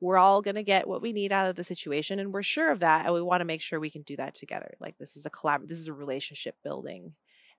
We're 0.00 0.18
all 0.18 0.42
going 0.42 0.54
to 0.54 0.62
get 0.62 0.86
what 0.86 1.02
we 1.02 1.12
need 1.12 1.32
out 1.32 1.48
of 1.48 1.56
the 1.56 1.64
situation, 1.64 2.18
and 2.18 2.32
we're 2.32 2.42
sure 2.42 2.70
of 2.70 2.80
that. 2.80 3.04
And 3.04 3.14
we 3.14 3.22
want 3.22 3.40
to 3.40 3.46
make 3.46 3.60
sure 3.60 3.80
we 3.80 3.90
can 3.90 4.02
do 4.02 4.16
that 4.16 4.34
together. 4.34 4.74
Like 4.80 4.96
this 4.98 5.16
is 5.16 5.26
a 5.26 5.30
collab, 5.30 5.66
this 5.66 5.78
is 5.78 5.88
a 5.88 5.92
relationship 5.92 6.56
building 6.62 7.14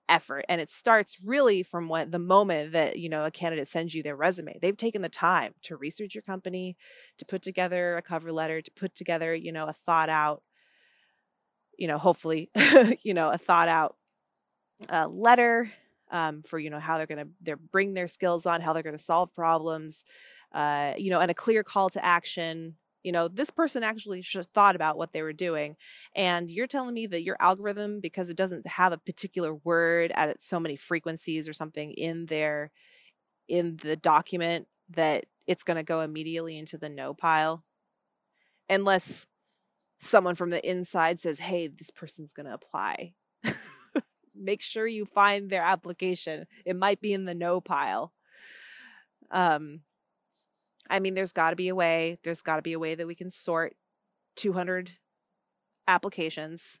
effort, 0.08 0.44
and 0.48 0.60
it 0.60 0.70
starts 0.70 1.18
really 1.22 1.62
from 1.62 1.88
what 1.88 2.10
the 2.10 2.18
moment 2.18 2.72
that 2.72 2.98
you 2.98 3.10
know 3.10 3.26
a 3.26 3.30
candidate 3.30 3.68
sends 3.68 3.94
you 3.94 4.02
their 4.02 4.16
resume. 4.16 4.58
They've 4.60 4.76
taken 4.76 5.02
the 5.02 5.10
time 5.10 5.54
to 5.62 5.76
research 5.76 6.14
your 6.14 6.22
company, 6.22 6.76
to 7.18 7.26
put 7.26 7.42
together 7.42 7.96
a 7.96 8.02
cover 8.02 8.32
letter, 8.32 8.62
to 8.62 8.70
put 8.70 8.94
together 8.94 9.34
you 9.34 9.52
know 9.52 9.66
a 9.66 9.74
thought 9.74 10.08
out, 10.08 10.42
you 11.76 11.88
know, 11.88 11.98
hopefully, 11.98 12.50
you 13.02 13.12
know, 13.12 13.28
a 13.28 13.38
thought 13.38 13.68
out 13.68 13.96
uh, 14.90 15.08
letter 15.08 15.72
um, 16.10 16.42
for 16.42 16.58
you 16.58 16.70
know 16.70 16.80
how 16.80 16.96
they're 16.96 17.06
going 17.06 17.24
to 17.24 17.30
they're 17.40 17.56
bring 17.56 17.94
their 17.94 18.08
skills 18.08 18.46
on, 18.46 18.60
how 18.60 18.72
they're 18.72 18.82
going 18.82 18.96
to 18.96 19.02
solve 19.02 19.34
problems, 19.34 20.04
uh, 20.52 20.92
you 20.96 21.10
know, 21.10 21.20
and 21.20 21.30
a 21.30 21.34
clear 21.34 21.62
call 21.62 21.90
to 21.90 22.04
action. 22.04 22.76
You 23.02 23.12
know, 23.12 23.28
this 23.28 23.50
person 23.50 23.82
actually 23.82 24.22
thought 24.22 24.76
about 24.76 24.98
what 24.98 25.12
they 25.12 25.22
were 25.22 25.32
doing, 25.32 25.76
and 26.14 26.50
you're 26.50 26.66
telling 26.66 26.94
me 26.94 27.06
that 27.06 27.22
your 27.22 27.36
algorithm, 27.40 28.00
because 28.00 28.28
it 28.28 28.36
doesn't 28.36 28.66
have 28.66 28.92
a 28.92 28.98
particular 28.98 29.54
word 29.54 30.12
at 30.14 30.40
so 30.40 30.60
many 30.60 30.76
frequencies 30.76 31.48
or 31.48 31.54
something 31.54 31.92
in 31.92 32.26
there, 32.26 32.70
in 33.48 33.76
the 33.78 33.96
document, 33.96 34.68
that 34.90 35.24
it's 35.46 35.64
going 35.64 35.78
to 35.78 35.82
go 35.82 36.02
immediately 36.02 36.58
into 36.58 36.76
the 36.76 36.90
no 36.90 37.14
pile, 37.14 37.64
unless 38.68 39.26
someone 39.98 40.34
from 40.34 40.50
the 40.50 40.68
inside 40.68 41.18
says, 41.20 41.38
"Hey, 41.38 41.68
this 41.68 41.90
person's 41.90 42.34
going 42.34 42.46
to 42.46 42.54
apply." 42.54 43.14
Make 44.34 44.62
sure 44.62 44.86
you 44.86 45.04
find 45.04 45.50
their 45.50 45.62
application. 45.62 46.46
It 46.64 46.76
might 46.76 47.00
be 47.00 47.12
in 47.12 47.24
the 47.24 47.34
no 47.34 47.60
pile. 47.60 48.12
Um, 49.30 49.80
I 50.88 50.98
mean, 50.98 51.14
there's 51.14 51.32
got 51.32 51.50
to 51.50 51.56
be 51.56 51.68
a 51.68 51.74
way. 51.74 52.18
There's 52.24 52.42
got 52.42 52.56
to 52.56 52.62
be 52.62 52.72
a 52.72 52.78
way 52.78 52.94
that 52.94 53.06
we 53.06 53.14
can 53.14 53.30
sort 53.30 53.76
200 54.36 54.92
applications. 55.86 56.80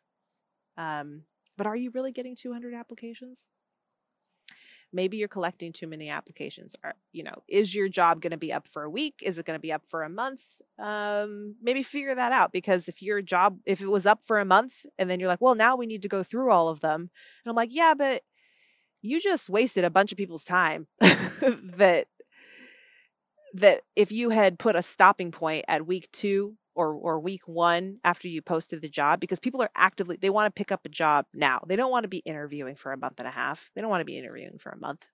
Um, 0.76 1.22
but 1.56 1.66
are 1.66 1.76
you 1.76 1.90
really 1.90 2.12
getting 2.12 2.34
200 2.34 2.74
applications? 2.74 3.50
Maybe 4.92 5.16
you're 5.16 5.28
collecting 5.28 5.72
too 5.72 5.86
many 5.86 6.08
applications 6.08 6.76
or 6.84 6.94
you 7.12 7.22
know 7.22 7.42
is 7.48 7.74
your 7.74 7.88
job 7.88 8.20
going 8.20 8.30
to 8.30 8.36
be 8.36 8.52
up 8.52 8.66
for 8.66 8.82
a 8.82 8.90
week? 8.90 9.20
Is 9.22 9.38
it 9.38 9.46
going 9.46 9.58
to 9.58 9.62
be 9.62 9.72
up 9.72 9.84
for 9.86 10.02
a 10.02 10.08
month? 10.08 10.42
Um, 10.78 11.56
maybe 11.62 11.82
figure 11.82 12.14
that 12.14 12.32
out 12.32 12.52
because 12.52 12.88
if 12.88 13.02
your 13.02 13.22
job 13.22 13.58
if 13.66 13.80
it 13.80 13.90
was 13.90 14.06
up 14.06 14.22
for 14.24 14.38
a 14.38 14.44
month 14.44 14.86
and 14.98 15.10
then 15.10 15.20
you're 15.20 15.28
like 15.28 15.40
well 15.40 15.54
now 15.54 15.76
we 15.76 15.86
need 15.86 16.02
to 16.02 16.08
go 16.08 16.22
through 16.22 16.50
all 16.50 16.68
of 16.68 16.80
them 16.80 17.10
and 17.44 17.50
i'm 17.50 17.56
like 17.56 17.68
yeah 17.72 17.92
but 17.96 18.22
you 19.02 19.20
just 19.20 19.50
wasted 19.50 19.84
a 19.84 19.90
bunch 19.90 20.12
of 20.12 20.18
people's 20.18 20.44
time 20.44 20.86
that 21.00 22.06
that 23.54 23.82
if 23.96 24.12
you 24.12 24.30
had 24.30 24.58
put 24.58 24.76
a 24.76 24.82
stopping 24.82 25.32
point 25.32 25.64
at 25.68 25.86
week 25.86 26.08
two 26.12 26.56
or 26.74 26.92
or 26.94 27.20
week 27.20 27.46
one 27.46 27.98
after 28.04 28.28
you 28.28 28.42
posted 28.42 28.80
the 28.80 28.88
job 28.88 29.20
because 29.20 29.40
people 29.40 29.62
are 29.62 29.70
actively 29.74 30.16
they 30.20 30.30
want 30.30 30.46
to 30.46 30.58
pick 30.58 30.72
up 30.72 30.86
a 30.86 30.88
job 30.88 31.26
now. 31.34 31.62
They 31.66 31.76
don't 31.76 31.90
want 31.90 32.04
to 32.04 32.08
be 32.08 32.18
interviewing 32.18 32.76
for 32.76 32.92
a 32.92 32.96
month 32.98 33.18
and 33.18 33.28
a 33.28 33.32
half. 33.32 33.70
They 33.74 33.80
don't 33.80 33.90
want 33.90 34.00
to 34.00 34.06
be 34.06 34.18
interviewing 34.18 34.58
for 34.58 34.70
a 34.70 34.78
month. 34.78 35.08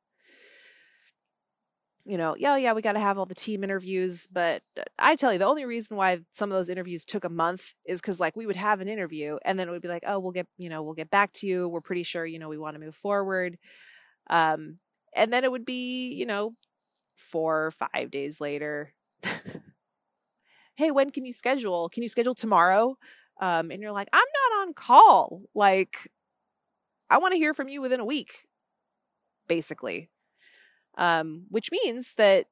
You 2.08 2.16
know, 2.16 2.36
yeah, 2.38 2.56
yeah, 2.56 2.72
we 2.72 2.82
got 2.82 2.92
to 2.92 3.00
have 3.00 3.18
all 3.18 3.26
the 3.26 3.34
team 3.34 3.64
interviews, 3.64 4.28
but 4.30 4.62
I 4.96 5.16
tell 5.16 5.32
you, 5.32 5.40
the 5.40 5.46
only 5.46 5.64
reason 5.64 5.96
why 5.96 6.20
some 6.30 6.52
of 6.52 6.56
those 6.56 6.70
interviews 6.70 7.04
took 7.04 7.24
a 7.24 7.28
month 7.28 7.74
is 7.84 8.00
because 8.00 8.20
like 8.20 8.36
we 8.36 8.46
would 8.46 8.54
have 8.54 8.80
an 8.80 8.88
interview 8.88 9.38
and 9.44 9.58
then 9.58 9.66
it 9.66 9.72
would 9.72 9.82
be 9.82 9.88
like, 9.88 10.04
oh, 10.06 10.20
we'll 10.20 10.30
get, 10.30 10.46
you 10.56 10.68
know, 10.68 10.84
we'll 10.84 10.94
get 10.94 11.10
back 11.10 11.32
to 11.34 11.48
you. 11.48 11.68
We're 11.68 11.80
pretty 11.80 12.04
sure, 12.04 12.24
you 12.24 12.38
know, 12.38 12.48
we 12.48 12.58
want 12.58 12.76
to 12.76 12.80
move 12.80 12.94
forward. 12.94 13.58
Um, 14.30 14.76
and 15.16 15.32
then 15.32 15.42
it 15.42 15.50
would 15.50 15.64
be, 15.64 16.12
you 16.12 16.26
know, 16.26 16.54
four 17.16 17.66
or 17.66 17.70
five 17.72 18.12
days 18.12 18.40
later 18.40 18.92
hey, 20.76 20.90
when 20.90 21.10
can 21.10 21.24
you 21.24 21.32
schedule? 21.32 21.88
Can 21.88 22.02
you 22.02 22.08
schedule 22.08 22.34
tomorrow? 22.34 22.96
Um, 23.40 23.70
and 23.70 23.82
you're 23.82 23.92
like, 23.92 24.08
I'm 24.12 24.18
not 24.20 24.60
on 24.62 24.74
call. 24.74 25.42
Like, 25.54 26.10
I 27.10 27.18
want 27.18 27.32
to 27.32 27.38
hear 27.38 27.54
from 27.54 27.68
you 27.68 27.80
within 27.80 28.00
a 28.00 28.04
week, 28.04 28.46
basically. 29.48 30.10
Um, 30.96 31.44
which 31.50 31.70
means 31.70 32.14
that, 32.14 32.46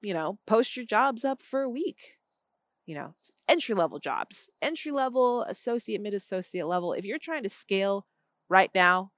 you 0.00 0.14
know, 0.14 0.38
post 0.46 0.76
your 0.76 0.86
jobs 0.86 1.24
up 1.24 1.42
for 1.42 1.62
a 1.62 1.68
week. 1.68 2.18
You 2.86 2.94
know, 2.94 3.14
entry 3.48 3.74
level 3.74 3.98
jobs, 3.98 4.50
entry 4.60 4.92
level, 4.92 5.42
associate, 5.44 6.02
mid 6.02 6.14
associate 6.14 6.66
level. 6.66 6.92
If 6.92 7.04
you're 7.04 7.18
trying 7.18 7.42
to 7.42 7.48
scale 7.48 8.06
right 8.48 8.70
now, 8.74 9.10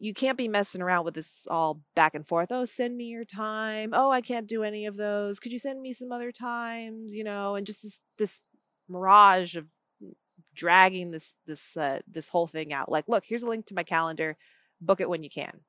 you 0.00 0.14
can't 0.14 0.38
be 0.38 0.48
messing 0.48 0.80
around 0.80 1.04
with 1.04 1.14
this 1.14 1.46
all 1.50 1.80
back 1.94 2.14
and 2.14 2.26
forth. 2.26 2.52
Oh, 2.52 2.64
send 2.64 2.96
me 2.96 3.06
your 3.06 3.24
time. 3.24 3.90
Oh, 3.92 4.10
I 4.10 4.20
can't 4.20 4.46
do 4.46 4.62
any 4.62 4.86
of 4.86 4.96
those. 4.96 5.40
Could 5.40 5.52
you 5.52 5.58
send 5.58 5.80
me 5.80 5.92
some 5.92 6.12
other 6.12 6.32
times? 6.32 7.14
You 7.14 7.24
know, 7.24 7.56
and 7.56 7.66
just 7.66 7.82
this 7.82 8.00
this 8.16 8.40
mirage 8.88 9.56
of 9.56 9.68
dragging 10.54 11.10
this 11.10 11.34
this 11.46 11.76
uh, 11.76 12.00
this 12.06 12.28
whole 12.28 12.46
thing 12.46 12.72
out. 12.72 12.90
Like, 12.90 13.08
look, 13.08 13.24
here's 13.26 13.42
a 13.42 13.48
link 13.48 13.66
to 13.66 13.74
my 13.74 13.82
calendar. 13.82 14.36
Book 14.80 15.00
it 15.00 15.08
when 15.08 15.22
you 15.22 15.30
can. 15.30 15.60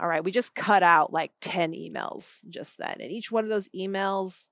All 0.00 0.08
right, 0.08 0.24
we 0.24 0.30
just 0.30 0.54
cut 0.54 0.82
out 0.82 1.12
like 1.12 1.32
10 1.42 1.72
emails 1.72 2.40
just 2.48 2.78
then. 2.78 2.96
And 3.00 3.12
each 3.12 3.30
one 3.30 3.44
of 3.44 3.50
those 3.50 3.68
emails 3.76 4.48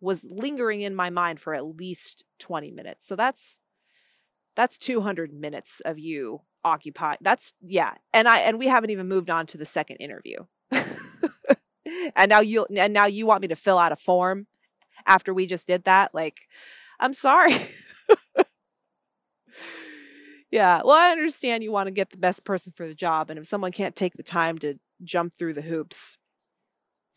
was 0.00 0.26
lingering 0.28 0.80
in 0.80 0.94
my 0.94 1.08
mind 1.08 1.38
for 1.38 1.54
at 1.54 1.64
least 1.64 2.24
20 2.40 2.72
minutes. 2.72 3.06
So 3.06 3.14
that's 3.14 3.60
that's 4.56 4.78
200 4.78 5.32
minutes 5.32 5.80
of 5.80 5.98
you 5.98 6.40
occupied. 6.66 7.18
That's 7.20 7.52
yeah. 7.62 7.94
And 8.12 8.28
I 8.28 8.40
and 8.40 8.58
we 8.58 8.66
haven't 8.66 8.90
even 8.90 9.08
moved 9.08 9.30
on 9.30 9.46
to 9.46 9.56
the 9.56 9.64
second 9.64 9.98
interview. 9.98 10.44
and 12.16 12.28
now 12.28 12.40
you 12.40 12.66
and 12.76 12.92
now 12.92 13.06
you 13.06 13.24
want 13.24 13.40
me 13.42 13.48
to 13.48 13.56
fill 13.56 13.78
out 13.78 13.92
a 13.92 13.96
form 13.96 14.48
after 15.06 15.32
we 15.32 15.46
just 15.46 15.68
did 15.68 15.84
that? 15.84 16.12
Like 16.12 16.48
I'm 16.98 17.12
sorry. 17.12 17.54
yeah. 20.50 20.82
Well, 20.84 20.96
I 20.96 21.10
understand 21.10 21.62
you 21.62 21.72
want 21.72 21.86
to 21.86 21.92
get 21.92 22.10
the 22.10 22.18
best 22.18 22.44
person 22.44 22.72
for 22.76 22.88
the 22.88 22.94
job 22.94 23.30
and 23.30 23.38
if 23.38 23.46
someone 23.46 23.72
can't 23.72 23.94
take 23.94 24.14
the 24.14 24.24
time 24.24 24.58
to 24.58 24.74
jump 25.04 25.34
through 25.34 25.54
the 25.54 25.62
hoops, 25.62 26.18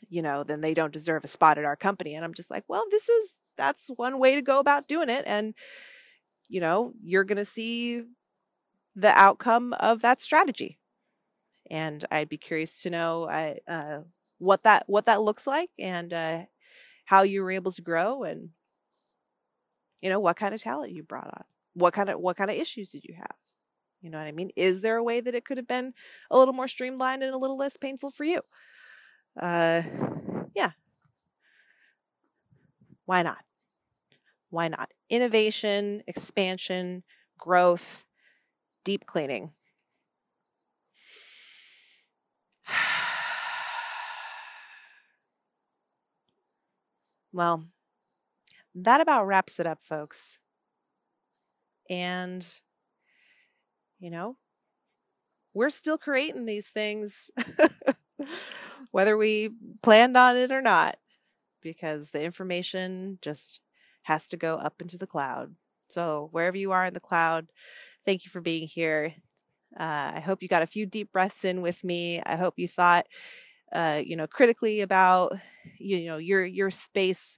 you 0.10 0.22
know, 0.22 0.43
then 0.43 0.62
they 0.62 0.76
don't 0.76 0.93
deserve 0.93 1.24
a 1.24 1.28
spot 1.28 1.58
at 1.58 1.66
our 1.66 1.76
company. 1.76 2.14
And 2.14 2.24
I'm 2.24 2.36
just 2.36 2.52
like, 2.52 2.66
well, 2.68 2.84
this 2.91 3.10
is 3.10 3.39
that's 3.58 3.89
one 3.95 4.20
way 4.20 4.36
to 4.36 4.43
go 4.43 4.60
about 4.60 4.88
doing 4.88 5.10
it 5.10 5.24
and 5.26 5.56
you 6.52 6.60
know, 6.60 6.93
you're 7.04 7.24
to 7.24 7.45
see 7.45 8.04
the 9.00 9.18
outcome 9.18 9.74
of 9.80 10.02
that 10.02 10.20
strategy. 10.20 10.78
And 11.72 12.04
I'd 12.12 12.30
be 12.30 12.38
curious 12.38 12.82
to 12.84 12.89
know 12.89 13.26
uh, 13.68 14.02
what 14.39 14.64
that 14.64 14.84
what 14.88 15.06
that 15.06 15.22
looks 15.22 15.45
like 15.45 15.70
and 15.78 16.12
uh, 16.12 16.39
how 17.06 17.22
you 17.22 17.43
were 17.43 17.52
able 17.52 17.72
to 17.72 17.82
grow 17.82 18.24
and 18.24 18.50
you 20.02 20.10
know 20.10 20.20
what 20.20 20.38
kind 20.38 20.54
of 20.54 20.62
talent 20.62 20.91
you 20.93 21.04
brought 21.04 21.28
on. 21.28 21.43
What 21.74 21.93
kind 21.93 22.10
of 22.10 22.20
what 22.20 22.38
kind 22.38 22.50
of 22.50 22.58
issues 22.58 22.89
did 22.89 23.04
you 23.06 23.16
have? 23.16 23.36
You 24.02 24.10
know 24.10 24.18
what 24.18 24.28
I 24.28 24.32
mean? 24.32 24.52
Is 24.56 24.82
there 24.82 24.97
a 24.97 25.04
way 25.04 25.20
that 25.22 25.36
it 25.36 25.45
could 25.45 25.58
have 25.58 25.68
been 25.68 25.93
a 26.32 26.38
little 26.38 26.54
more 26.54 26.68
streamlined 26.68 27.22
and 27.22 27.34
a 27.34 27.38
little 27.38 27.58
less 27.58 27.78
painful 27.78 28.10
for 28.12 28.24
you? 28.24 28.39
Uh, 29.39 29.84
yeah. 30.56 30.72
Why 33.06 33.24
not? 33.24 33.39
Why 34.50 34.70
not? 34.70 34.89
Innovation, 35.10 36.02
expansion, 36.08 37.04
growth, 37.38 38.06
deep 38.90 39.06
cleaning. 39.06 39.52
well, 47.32 47.66
that 48.74 49.00
about 49.00 49.28
wraps 49.28 49.60
it 49.60 49.68
up, 49.68 49.84
folks. 49.84 50.40
And, 51.88 52.44
you 54.00 54.10
know, 54.10 54.38
we're 55.54 55.70
still 55.70 56.00
creating 56.00 56.48
these 56.48 56.70
things, 56.70 57.30
whether 58.90 59.16
we 59.16 59.52
planned 59.84 60.18
on 60.18 60.36
it 60.36 60.52
or 60.52 60.64
not, 60.64 60.98
because 61.62 62.10
the 62.10 62.24
information 62.24 63.20
just 63.22 63.62
has 64.04 64.28
to 64.30 64.38
go 64.38 64.56
up 64.56 64.82
into 64.82 64.98
the 64.98 65.06
cloud. 65.06 65.54
So, 65.90 66.30
wherever 66.32 66.58
you 66.58 66.72
are 66.72 66.86
in 66.86 66.96
the 66.96 67.00
cloud, 67.00 67.52
thank 68.06 68.26
you 68.26 68.32
for 68.32 68.41
being 68.41 68.68
here. 68.68 69.14
Uh, 69.80 70.12
I 70.16 70.20
hope 70.20 70.41
you 70.41 70.50
got 70.50 70.64
a 70.64 70.68
few 70.68 70.86
deep 70.86 71.12
breaths 71.12 71.45
in 71.45 71.62
with 71.62 71.84
me. 71.84 72.22
I 72.26 72.36
hope 72.36 72.56
you 72.58 72.68
thought, 72.68 73.06
uh, 73.72 74.02
you 74.04 74.16
know, 74.16 74.28
critically 74.28 74.82
about, 74.82 75.38
you 75.78 76.08
know, 76.08 76.18
your 76.18 76.43
your 76.43 76.72
space 76.72 77.38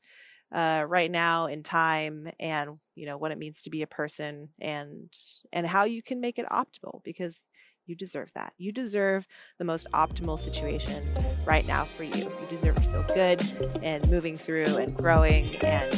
uh, 0.54 0.84
right 0.88 1.12
now 1.12 1.48
in 1.48 1.64
time, 1.64 2.30
and 2.40 2.80
you 2.96 3.06
know 3.06 3.18
what 3.18 3.32
it 3.32 3.38
means 3.38 3.62
to 3.64 3.70
be 3.70 3.82
a 3.82 3.88
person, 3.88 4.50
and 4.60 5.14
and 5.52 5.68
how 5.68 5.84
you 5.84 6.02
can 6.02 6.22
make 6.22 6.40
it 6.40 6.46
optimal 6.50 7.04
because 7.04 7.48
you 7.86 7.96
deserve 7.96 8.32
that. 8.34 8.54
You 8.58 8.72
deserve 8.72 9.28
the 9.58 9.66
most 9.66 9.88
optimal 9.94 10.40
situation 10.40 11.04
right 11.46 11.66
now 11.68 11.84
for 11.84 12.04
you. 12.04 12.16
You 12.16 12.48
deserve 12.50 12.76
to 12.76 12.82
feel 12.82 13.06
good 13.14 13.42
and 13.84 14.10
moving 14.10 14.38
through 14.38 14.78
and 14.78 14.96
growing 14.96 15.56
and 15.58 15.94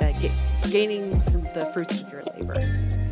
uh, 0.00 0.12
get, 0.20 0.32
gaining 0.70 1.20
some 1.22 1.42
the 1.54 1.70
fruits 1.72 2.02
of 2.02 2.10
your 2.12 2.22
labor. 2.36 3.05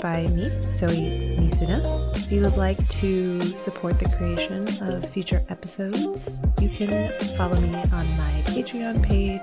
By 0.00 0.22
me, 0.26 0.44
Zoe 0.66 1.38
Misuna. 1.38 2.16
If 2.16 2.30
you 2.32 2.42
would 2.42 2.56
like 2.56 2.76
to 3.00 3.40
support 3.40 3.98
the 3.98 4.08
creation 4.16 4.66
of 4.82 5.08
future 5.10 5.44
episodes, 5.48 6.40
you 6.60 6.68
can 6.68 7.18
follow 7.36 7.58
me 7.60 7.74
on 7.92 8.06
my 8.16 8.42
Patreon 8.46 9.02
page 9.02 9.42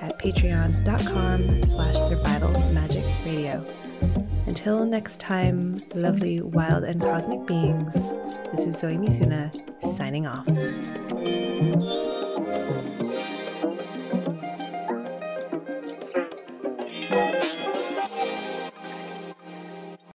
at 0.00 0.18
patreon.com 0.18 1.62
slash 1.62 1.96
survival 2.08 2.50
magic 2.72 3.04
radio. 3.24 3.64
Until 4.46 4.84
next 4.84 5.20
time, 5.20 5.80
lovely, 5.94 6.40
wild, 6.40 6.84
and 6.84 7.00
cosmic 7.00 7.46
beings, 7.46 7.94
this 8.52 8.66
is 8.66 8.78
Zoe 8.78 8.96
Misuna 8.96 9.50
signing 9.80 10.26
off. 10.26 10.46